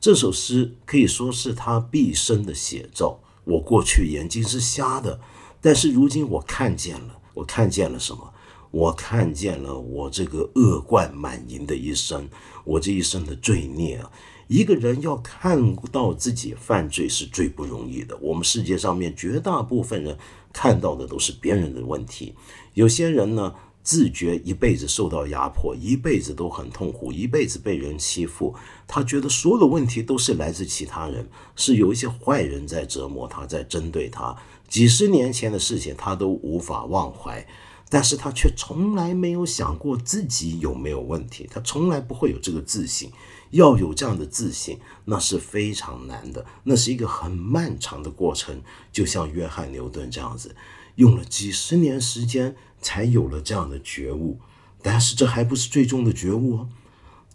[0.00, 3.18] 这首诗可以说是他毕生的写照。
[3.44, 5.20] 我过去眼睛是瞎的。
[5.62, 8.30] 但是如今我看见了，我看见了什么？
[8.72, 12.26] 我看见了我这个恶贯满盈的一生，
[12.64, 14.10] 我这一生的罪孽啊！
[14.48, 18.16] 一个人要看到自己犯罪是最不容易的。
[18.16, 20.16] 我们世界上面绝大部分人
[20.54, 22.34] 看到的都是别人的问题，
[22.72, 28.54] 有些人呢自觉一辈子受到压迫，一辈子都很痛苦，一辈子被人欺负，
[28.86, 34.36] 他觉得所有的问题都是来自其他人，是有一些坏人在折磨他，在针对他。
[34.68, 37.46] 几十年前的事情，他都无法忘怀，
[37.90, 43.10] 但是他却从来没有想过自己有没有问题，他从来不会有这个自信。
[43.50, 48.62] 要有这样的自信，那是非常难的，那是一个很漫长的过程。
[48.90, 50.56] 就像约翰牛顿这样子，
[50.94, 54.38] 用了几十年时间才有了这样的觉悟。
[54.82, 56.68] 但是这还不是最终的觉悟哦，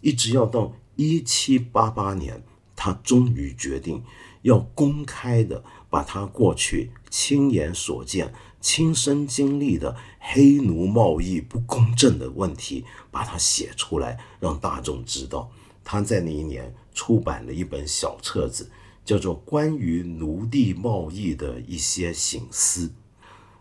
[0.02, 2.44] 一直要到一七八八年，
[2.76, 4.04] 他终于决定
[4.42, 15.50] 要公开的把他过去亲眼所见、亲身经历的黑奴贸易不公正的问题，把它写出来，让大众知道。
[15.82, 18.70] 他在那一年出版了一本小册子，
[19.06, 22.88] 叫做《关于奴隶贸易的一些醒思》。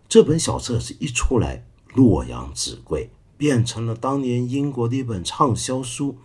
[0.10, 3.10] 这本小册子一出来，洛阳纸贵。
[3.38, 6.18] 变成了当年英国的一本畅销书，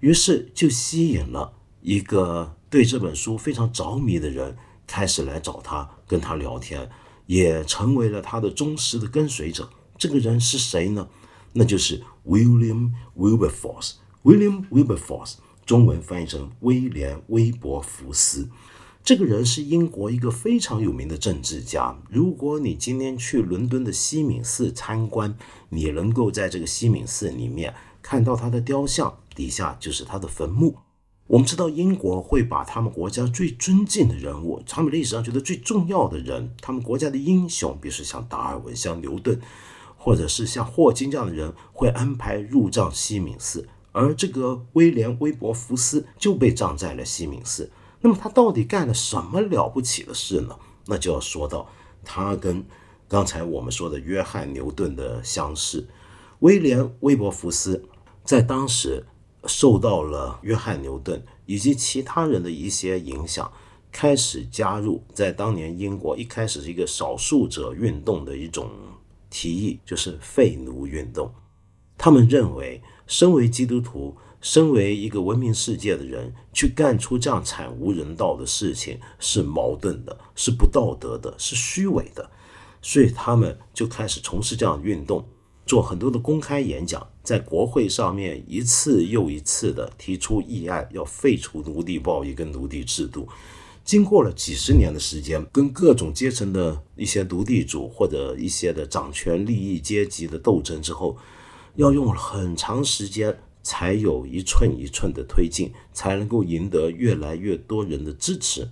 [0.00, 6.90] 于是就吸引了一个对这本书非常着迷的人，开始来找他跟他聊天，
[7.26, 9.70] 也成为了他的忠实的跟随者。
[9.96, 11.08] 这个人是谁呢？
[11.52, 13.92] 那就是 William Wilberforce。
[14.24, 18.48] William Wilberforce，中文翻译成威廉·威伯福斯。
[19.02, 21.96] 这个人是英国一个非常有名的政治家。
[22.08, 25.36] 如果你今天去伦敦的西敏寺参观，
[25.70, 30.76] 你能够在这个西敏寺里面看到他的雕像，底下就是他的坟墓。
[31.26, 39.40] 我们知道英国会把他们国家最尊敬的人物，他们历史上觉得最重要的人，他们国家的英雄，比如说像达尔文、像牛顿，
[39.96, 43.68] 或者是像霍金这样的人，会安排入葬西敏寺。
[43.92, 47.70] 而这个威廉·威伯福斯就被葬在了西敏寺。
[48.02, 50.56] 那么他到底干了什么了不起的事呢？
[50.86, 51.68] 那就要说到
[52.02, 52.64] 他跟
[53.06, 55.86] 刚才我们说的约翰牛顿的相似。
[56.38, 57.84] 威廉·威伯福斯
[58.24, 59.04] 在当时
[59.44, 63.52] 受到了约翰牛顿以及其他人的一些影响，
[63.92, 68.70] 开始加入在当年英国一开始是一个少数者运动的一种
[69.28, 71.30] 提议，就是废奴运动。
[71.98, 74.16] 他们认为，身为基督徒。
[74.40, 82.30] 身为一个文明世界的人，去干出这样惨无人道的事情是矛盾的，是不道德的，是虚伪的，
[82.80, 85.28] 所以他们就开始从事这样运动，
[85.66, 93.28] 做很多的公开演讲，在国会上面一次又一次的提出议案，要废除奴隶贸易跟奴隶制度。
[93.84, 101.18] 经过了几十年的时间，跟各种阶层的一些奴隶主或者一些的掌权利益阶级的斗争之后，
[101.74, 103.38] 要用很长时间。
[103.62, 108.68] 才有一寸一寸的推进，才能够赢得越来越多人的支持。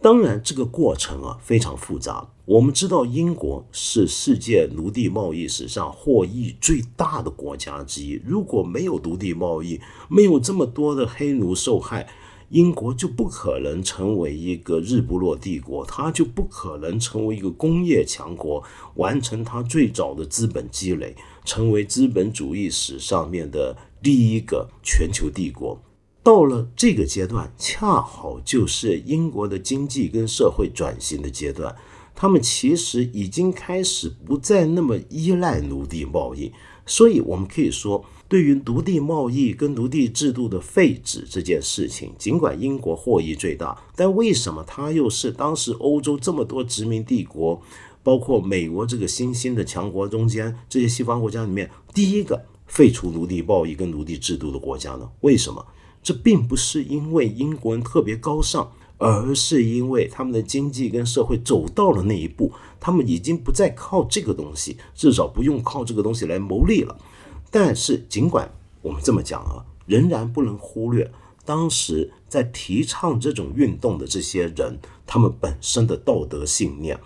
[0.00, 2.28] 当然，这个过程啊非常复杂。
[2.44, 8.20] 我们知道，英国是世界奴隶贸易史上获益最大的国家之一。
[8.26, 12.08] 如果没有奴隶贸易，没有这么多的黑奴受害，
[12.48, 18.64] 英国就不可能成为一个日不落帝国，它就不可能成为一个工业强国，
[18.96, 21.14] 完成它最早的资本积累，
[21.44, 23.76] 成为资本主义史上面的。
[24.02, 25.80] 第一个全球帝国
[26.22, 31.74] 到了这个阶段，恰好就是英国的经济跟社会转型的阶段。
[32.14, 36.52] 他们其实已经开始不再那么依赖奴隶贸易，
[36.84, 47.60] 所以我们可以说，对于奴隶贸易跟奴隶制度的废止这件事情，尽管英国获益最大，但为什么它又是当时欧洲这么多殖民帝国，
[48.02, 52.44] 包括美国这个新兴的强国中间，这些西方国家里面第一个？
[52.72, 55.06] 废除奴隶贸易跟奴隶制度的国家呢？
[55.20, 55.62] 为什么？
[56.02, 62.50] 这并不是因为英国人特别高尚，而是因为他们的经济跟社会走到了那一步，
[62.80, 66.96] 他们已经不再靠这个东西，至少不用靠这个东西来谋利了。
[67.50, 68.50] 但是，尽管
[68.80, 71.12] 我们这么讲啊，仍然不能忽略
[71.44, 76.98] 当时在提倡这种运动的这些人，他们本身的道德信念。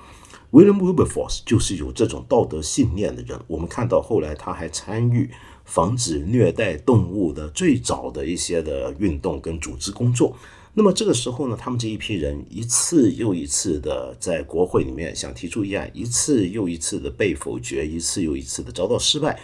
[0.53, 3.39] William Wilberforce 就是有这种道德信念的人。
[3.49, 5.29] 我们看到后来他还参与。
[5.67, 10.35] 防止虐待动物的最早的一些的运动跟组织工作，
[10.75, 19.41] 那么这个时候呢，他们这一批人一次又一次的在国会里面想提出议案，一次又一次的被否决，一次又一次的遭到失败，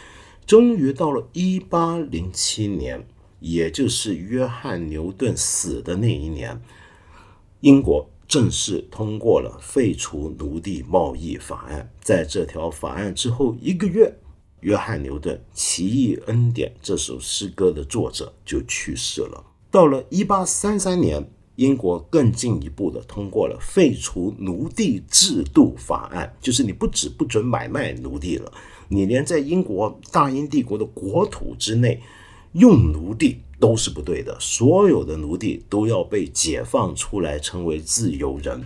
[0.46, 3.04] 终于到了一八零七年，
[3.40, 6.62] 也就是约翰牛顿死的那一年，
[7.60, 11.90] 英国正式通过了废除奴隶贸易法案。
[12.00, 14.16] 在这条法案之后一个月。
[14.62, 19.44] 约翰牛顿《奇异恩典》这首诗歌的作者就去世了。
[19.70, 28.52] 到了一八三三年，英国更进一步的通过了废除奴隶制度法案，就是你不止不准买卖奴隶了，
[28.88, 32.00] 你连在英国大英帝国的国土之内
[32.52, 38.64] 用奴隶都是不对的，所有的奴隶都要被解放出来，成为自由人。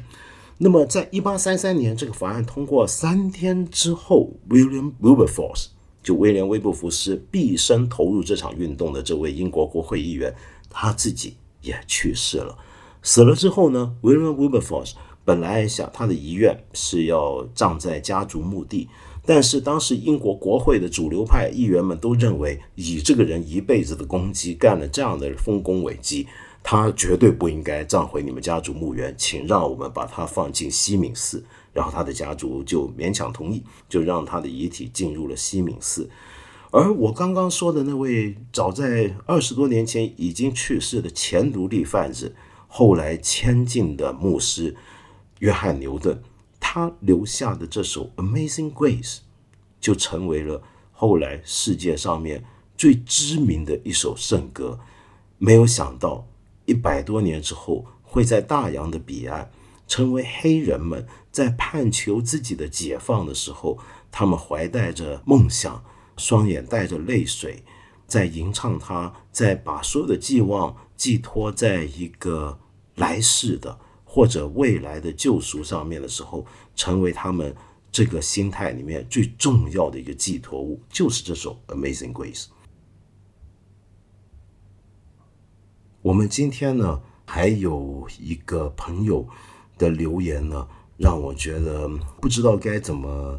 [0.58, 5.68] 那么，在一八三三年这个法案通过三天之后，William Wilberforce。
[6.06, 10.32] 就威廉·威布福斯毕生投入这场运动的这位英国国会议员，
[10.70, 12.56] 他自己也去世了。
[13.02, 14.94] 死了之后呢，威廉·威伯福斯
[15.24, 18.88] 本来想他的遗愿是要葬在家族墓地，
[19.24, 26.28] 但是当时英国国会的主流派议员们都认为，以这个人一辈子的功绩，干了这样的丰功伟绩，
[26.62, 31.44] 他绝对不应该葬回你们家族墓园，请让我们把他放进西敏寺。
[31.76, 36.08] 然后他的家族就勉强同意，就让他的遗体进入了西敏寺。
[36.70, 42.34] 而我刚刚说的那位早在二十多年前已经去世的前奴隶贩子，
[42.66, 44.74] 后来迁进的牧师
[45.40, 46.22] 约翰牛顿，
[46.58, 49.16] 他留下的这首《Amazing Grace》
[49.78, 50.62] 就成为了
[50.92, 52.42] 后来世界上面
[52.74, 54.80] 最知名的一首圣歌。
[55.36, 56.26] 没有想到，
[56.64, 59.50] 一百多年之后，会在大洋的彼岸。
[59.88, 61.06] 成为黑人们
[61.36, 63.78] 在盼求自己的解放的时候，
[64.10, 65.84] 他们怀带着梦想，
[66.16, 67.62] 双眼带着泪水，
[68.06, 72.58] 在吟唱他，在把所有的寄望寄托在一个
[72.94, 77.54] 来世的或者未来的救赎上面的时候，成为他们
[77.92, 82.44] 这个心态里面最重要的一个寄托物，就是这首《Amazing Grace》。
[86.00, 89.28] 我们今天呢，还有一个朋友。
[89.78, 90.66] 的留言呢，
[90.96, 91.88] 让我觉得
[92.20, 93.38] 不知道该怎么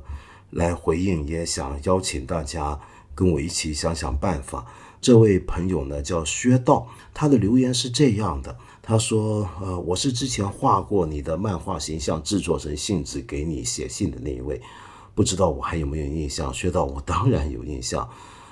[0.51, 2.79] 来回应，也想邀请大家
[3.15, 4.65] 跟我一起想想办法。
[4.99, 14.61] 这位朋友呢叫薛道，他的留言是这样的：他说，呃，我是之前画过你的漫画形象，制作成信纸给你写信的那一位，
[15.15, 16.53] 不知道我还有没有印象？
[16.53, 18.07] 薛道，我当然有印象。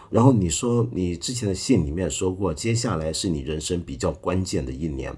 [0.09, 5.15] 然后你说你之前的信里面说过，接下来是你人生比较关键的一年，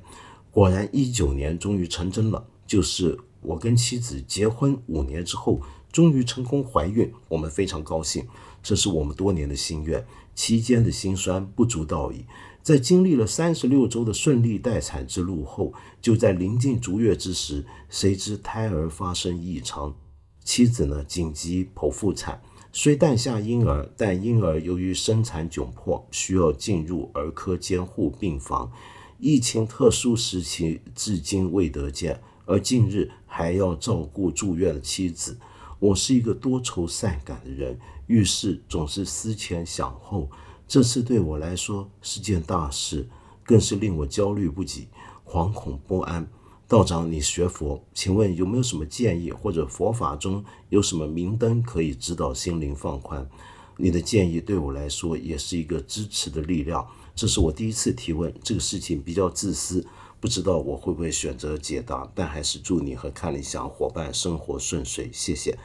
[0.52, 2.46] 果然一九年终于成真了。
[2.66, 5.62] 就是我跟妻子结婚五年之后，
[5.92, 8.28] 终于成功怀孕，我们非常高兴，
[8.62, 10.06] 这是我们多年的心愿。
[10.36, 12.26] 期间的辛酸不足道矣。
[12.62, 19.96] 在经历了三十六周的顺利待产之路后，就在临近足月之时，谁知胎儿发生异常，
[20.44, 22.42] 妻子呢紧急剖腹产，
[22.74, 28.70] 虽诞下婴儿，但婴儿由于生产窘迫，需要进入儿科监护病房。
[29.18, 32.22] 疫情特殊时期，至今未得见。
[32.48, 35.38] 而近日还要照顾住院的妻子，
[35.80, 37.78] 我是一个多愁善感的人，
[38.08, 40.30] 遇事总是思前想后。
[40.66, 43.08] 这次对我来说是件大事，
[43.44, 44.88] 更是令我焦虑不已、
[45.26, 46.26] 惶恐不安。
[46.70, 53.30] 道长，你学佛，请问有没有什么建议，或者佛法中有什么明灯可以指导心灵放宽？
[53.78, 56.86] 你的建议对我来说也是一个支持的力量。
[57.14, 59.86] 这是我第一次提问，这个事情比较自私。
[60.20, 65.58] 不知道我会不会选择解答，但还是祝你和看理想伙伴生活顺遂，谢谢，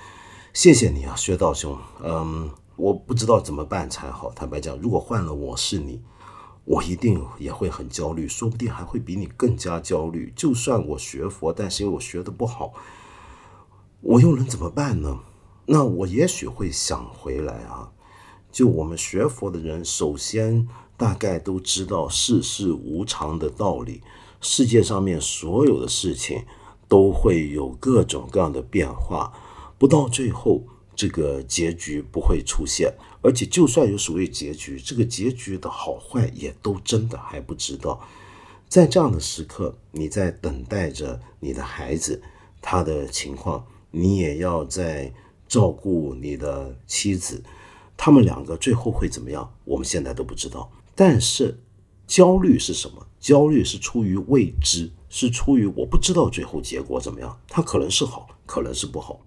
[0.52, 1.78] 谢谢你啊，薛道兄。
[2.02, 4.30] 嗯，我不知道怎么办才好。
[4.32, 6.02] 坦白讲，如果换了我是你，
[6.64, 10.32] 我一定也会很焦虑，说不定还会比你更加焦虑。
[10.36, 12.74] 就算我学佛，但是因为我学的不好，
[14.02, 15.20] 我又能怎么办呢？
[15.64, 17.92] 那我也许会想回来啊。
[18.50, 24.02] 就我们学佛的人，首先大概都知道世事无常的道理。
[24.42, 26.44] 世界上面所有的事情
[26.88, 29.32] 都会有各种各样的变化，
[29.78, 30.64] 不到最后
[30.94, 38.00] 这个结局不会出现，而且就算有所谓结局，这个结局的好坏也都真的还不知道。
[38.68, 42.20] 在这样的时刻，你在等待着你的孩子
[42.60, 45.12] 他的情况，你也要在
[45.46, 47.42] 照顾你的妻子，
[47.96, 49.54] 他们两个最后会怎么样？
[49.64, 50.70] 我们现在都不知道。
[50.94, 51.58] 但是
[52.06, 53.06] 焦虑是什么？
[53.22, 59.20] 焦虑是出于未知，是出于我不知道最后结果怎么样，它可能是好，可能是不好。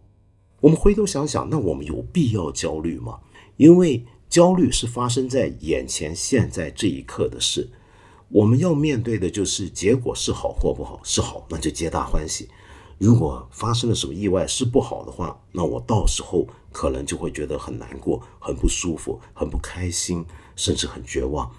[0.59, 3.19] 我们回头想想，那我们有必要焦虑吗？
[3.55, 7.69] 因为焦虑是发生在眼前现在这一刻的事，
[8.27, 12.49] 我们要面对的就是结果是好或不好，是好那就皆大欢喜；
[12.97, 20.25] 如果发生了什么意外是不好的话，那我到时候可能就会觉得很难过、很不舒服、很不开心，
[20.57, 21.49] 甚至很绝望。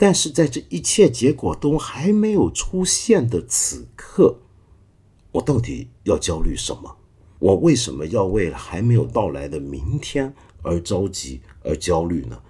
[0.00, 4.38] 但是在这一切结果都还没有出现的此刻，
[5.32, 6.96] 我到底要焦虑什么？
[7.38, 12.40] 我为什么要为了还没有到来的明天而着急而焦虑呢？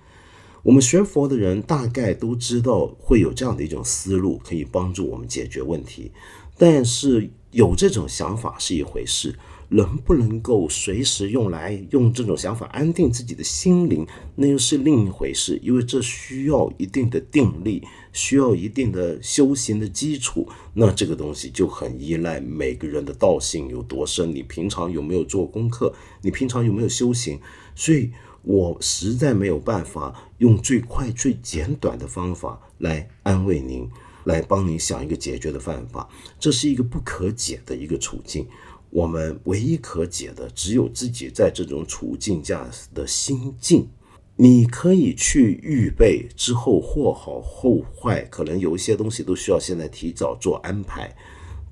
[0.63, 6.13] 我们学佛的人大概都知道会有这样的一种思路，可以帮助我们解决问题。
[6.57, 9.37] 但是有这种想法是一回事。
[9.71, 15.59] 能不能够随时用来用这种想法安定自己的心灵，那又是另一回事。
[15.63, 20.49] 因为这需要一定的定力，需要一定的修行的基础。
[20.75, 27.41] 那这个东西就很依赖每个人的道性有多深，你平常有没有做功课，你平常有没有修行。
[27.77, 28.11] 所以
[28.43, 33.89] 我实在没有办法用最快最简短的方法来安慰您。
[34.25, 36.07] 来帮你想一个解决的办法。
[36.39, 38.47] 这是一个不可解的一个处境。
[38.91, 43.89] 我们唯一可解的，只有自己在这种处境下的心境。
[44.37, 51.15] 你可以去预备之后或好或坏，可能有一些东西都需要现在提早做安排，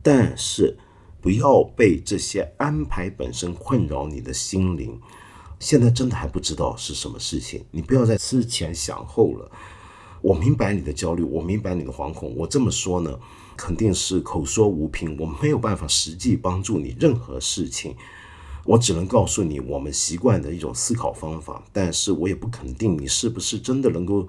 [0.03, 0.77] 但是
[1.21, 5.01] 不要被这些安排本身困扰你的心灵。
[5.59, 9.51] 现在真的还不知道是什么事情，你不要再思前想后了。
[10.21, 12.35] 我明白你的焦虑，我明白你的惶恐。
[12.37, 13.19] 我这么说呢，
[13.59, 17.97] 肯定是口说无凭，我没有办法实际帮助你任何事情。
[18.65, 24.29] 我只能告诉你我们习惯的一种思考方法，但是我也不肯定你是不是真的能够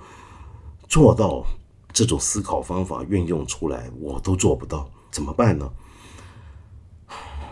[0.88, 1.46] 做到
[1.94, 5.72] 这种思考方法运用出来，我都做不到，怎么办呢？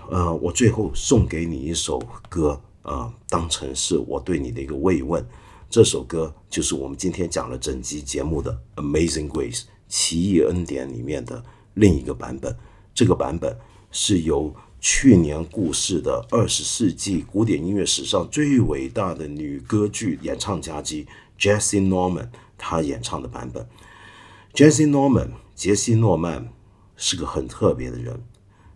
[0.10, 5.24] 呃，我最后送给你一首歌，啊，当成是我对你的一个慰问。
[5.70, 11.44] 这首歌就是我们今天讲了整集节目的《Amazing Grace》奇异恩典里面的
[11.78, 12.54] 另一个版本。
[12.94, 13.58] 这个版本
[13.92, 14.54] 是由。
[14.80, 21.08] 去年故世的二十世纪古典音乐史上最伟大的女歌剧演唱家姬
[21.38, 22.28] Jessie Norman，
[22.60, 23.68] 她演唱的版本。
[24.54, 26.54] Jesse Norman，杰西诺曼
[26.96, 28.22] 是个很特别的人，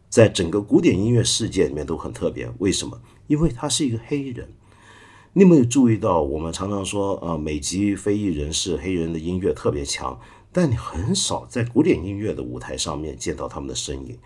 [0.09, 2.51] 在整个古典音乐世界里面都很特别。
[2.57, 2.99] 为什么？
[3.27, 4.49] 因为他是一个黑人。
[5.33, 10.19] 你有没有注意到，我们常常说啊，美籍非裔人士黑人的音乐特别强，
[10.51, 14.17] 但你很少在古典音乐的舞台上面见到他们的身影。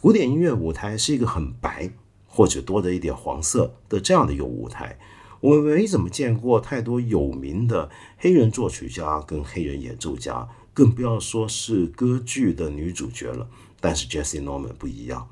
[0.00, 1.90] 古典音乐舞台是一个很白
[2.26, 4.98] 或者多的一点黄色的这样的一个舞台，
[5.40, 13.48] 我们没怎么见过太多有名的黑人作曲家跟黑人演奏家，更不要说是歌剧的女主角了。
[13.80, 15.28] 但是 Jessie Norman 不一样，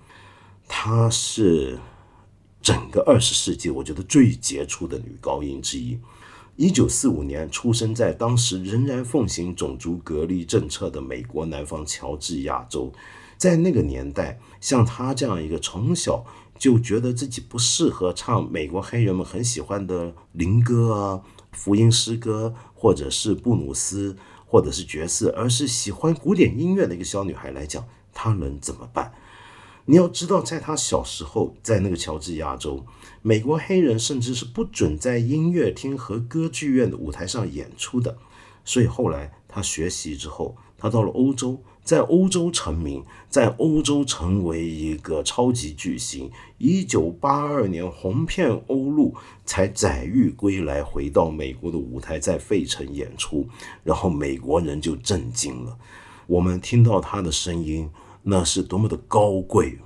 [0.68, 1.78] 她是
[2.62, 5.98] 整个二十世纪我觉得最杰出的女高音之一。
[6.60, 12.92] 一九四五年出生在当时仍然奉行种族隔离政策的美国南方乔治亚州。
[13.38, 16.22] 在那个年代，像他这样一个从小
[16.58, 27.82] 就觉得自己不适合唱美国黑人们很喜欢的灵歌啊、福音诗歌，或者是布鲁斯，或者是爵士，而是喜欢古典音乐的一个小女孩来讲，
[28.12, 29.14] 她能怎么办？
[29.86, 32.84] 你要知道，在她小时候，在那个乔治亚州，
[33.22, 38.18] 美国黑人甚至是不准在音乐厅和歌剧院的舞台上演出的。
[38.64, 41.62] 所以后来他学习之后，他到了欧洲。
[41.82, 46.30] 在欧洲成名，在欧洲成为一个超级巨星。
[46.58, 49.14] 一九八二年红遍欧陆，
[49.46, 53.48] 才载誉归来，回到美国的舞台，在费城演出，
[53.82, 55.78] 然后美国人就震惊了。
[56.26, 57.90] 我们听到他的声音，
[58.22, 59.78] 那是多么的高贵，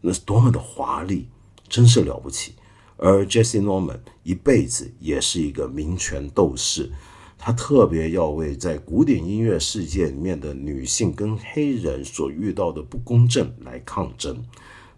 [0.00, 1.28] 那是多么的华丽，
[1.68, 2.54] 真是了不起。
[2.96, 6.92] 而 Jessie Norman 一辈子也是一个民权斗士。
[7.36, 14.42] 他特别要为在古典音乐世界里面的女性跟黑人所遇到的不公正来抗争。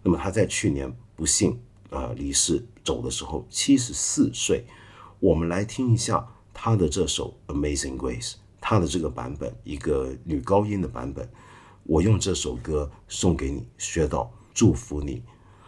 [0.01, 1.59] 那么他在去年不幸
[1.89, 4.65] 啊离世走的时候，七十四岁。
[5.19, 11.27] 我们来听一下他的这首《Amazing Grace》，他的这个版本，一个女高音的版本。
[11.83, 15.23] 我用这首歌送给你，薛道，祝福你。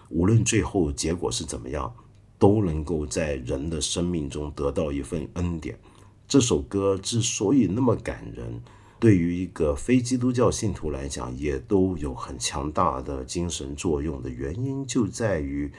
[0.10, 1.94] 无论最后结果是怎么样，
[2.38, 5.80] 都能够在人的生命中得到一份恩典。
[6.28, 8.62] 这首歌之所以那么感人，
[9.00, 15.72] 对于一个非基督教信徒来讲，也都有很强大的精神作用的原因，就在于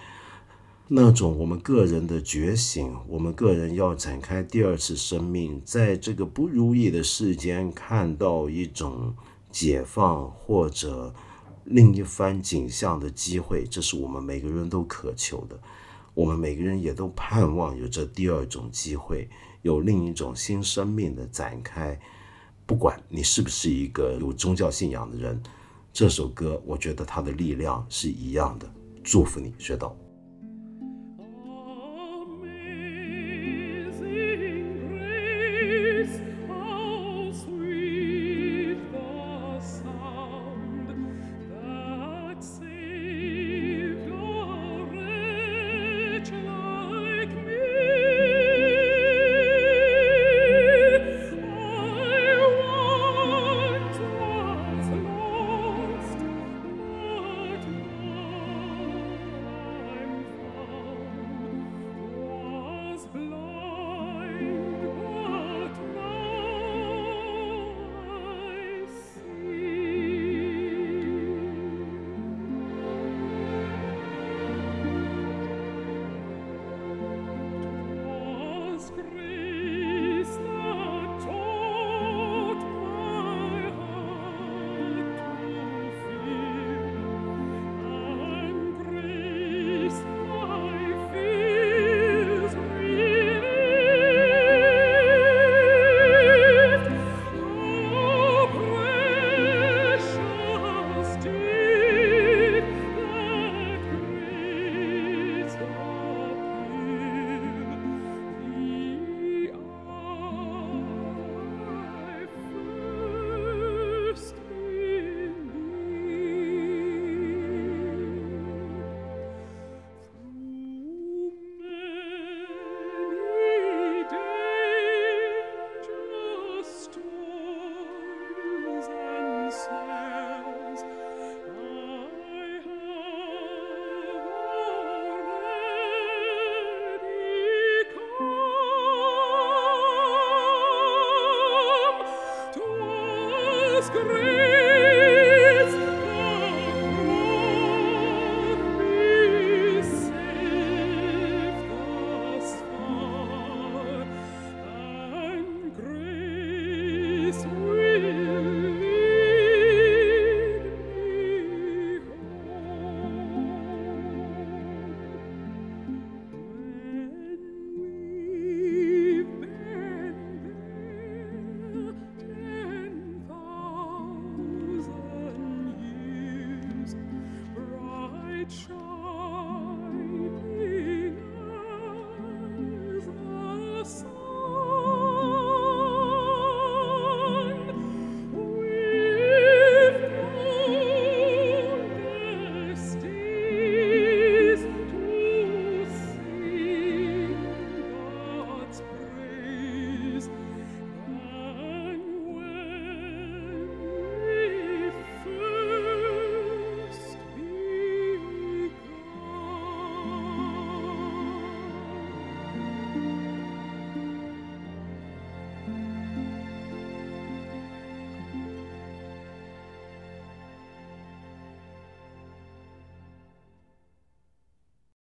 [0.88, 9.14] 那种我们个人的觉醒，我们个人要展开第二次生命，在这个不如意的世间看到一种
[9.52, 11.14] 解放或者
[11.70, 15.56] 另一番景象的机会，这是我们每个人都渴求的，
[16.14, 19.30] 我们每个人也都盼望有这第二种机会。
[19.62, 21.96] 有另一种新生命的展开，
[22.66, 25.40] 不管你是不是一个有宗教信仰的人，
[25.92, 28.68] 这首歌我觉得它的力量是一样的。
[29.04, 29.94] 祝福你，学到。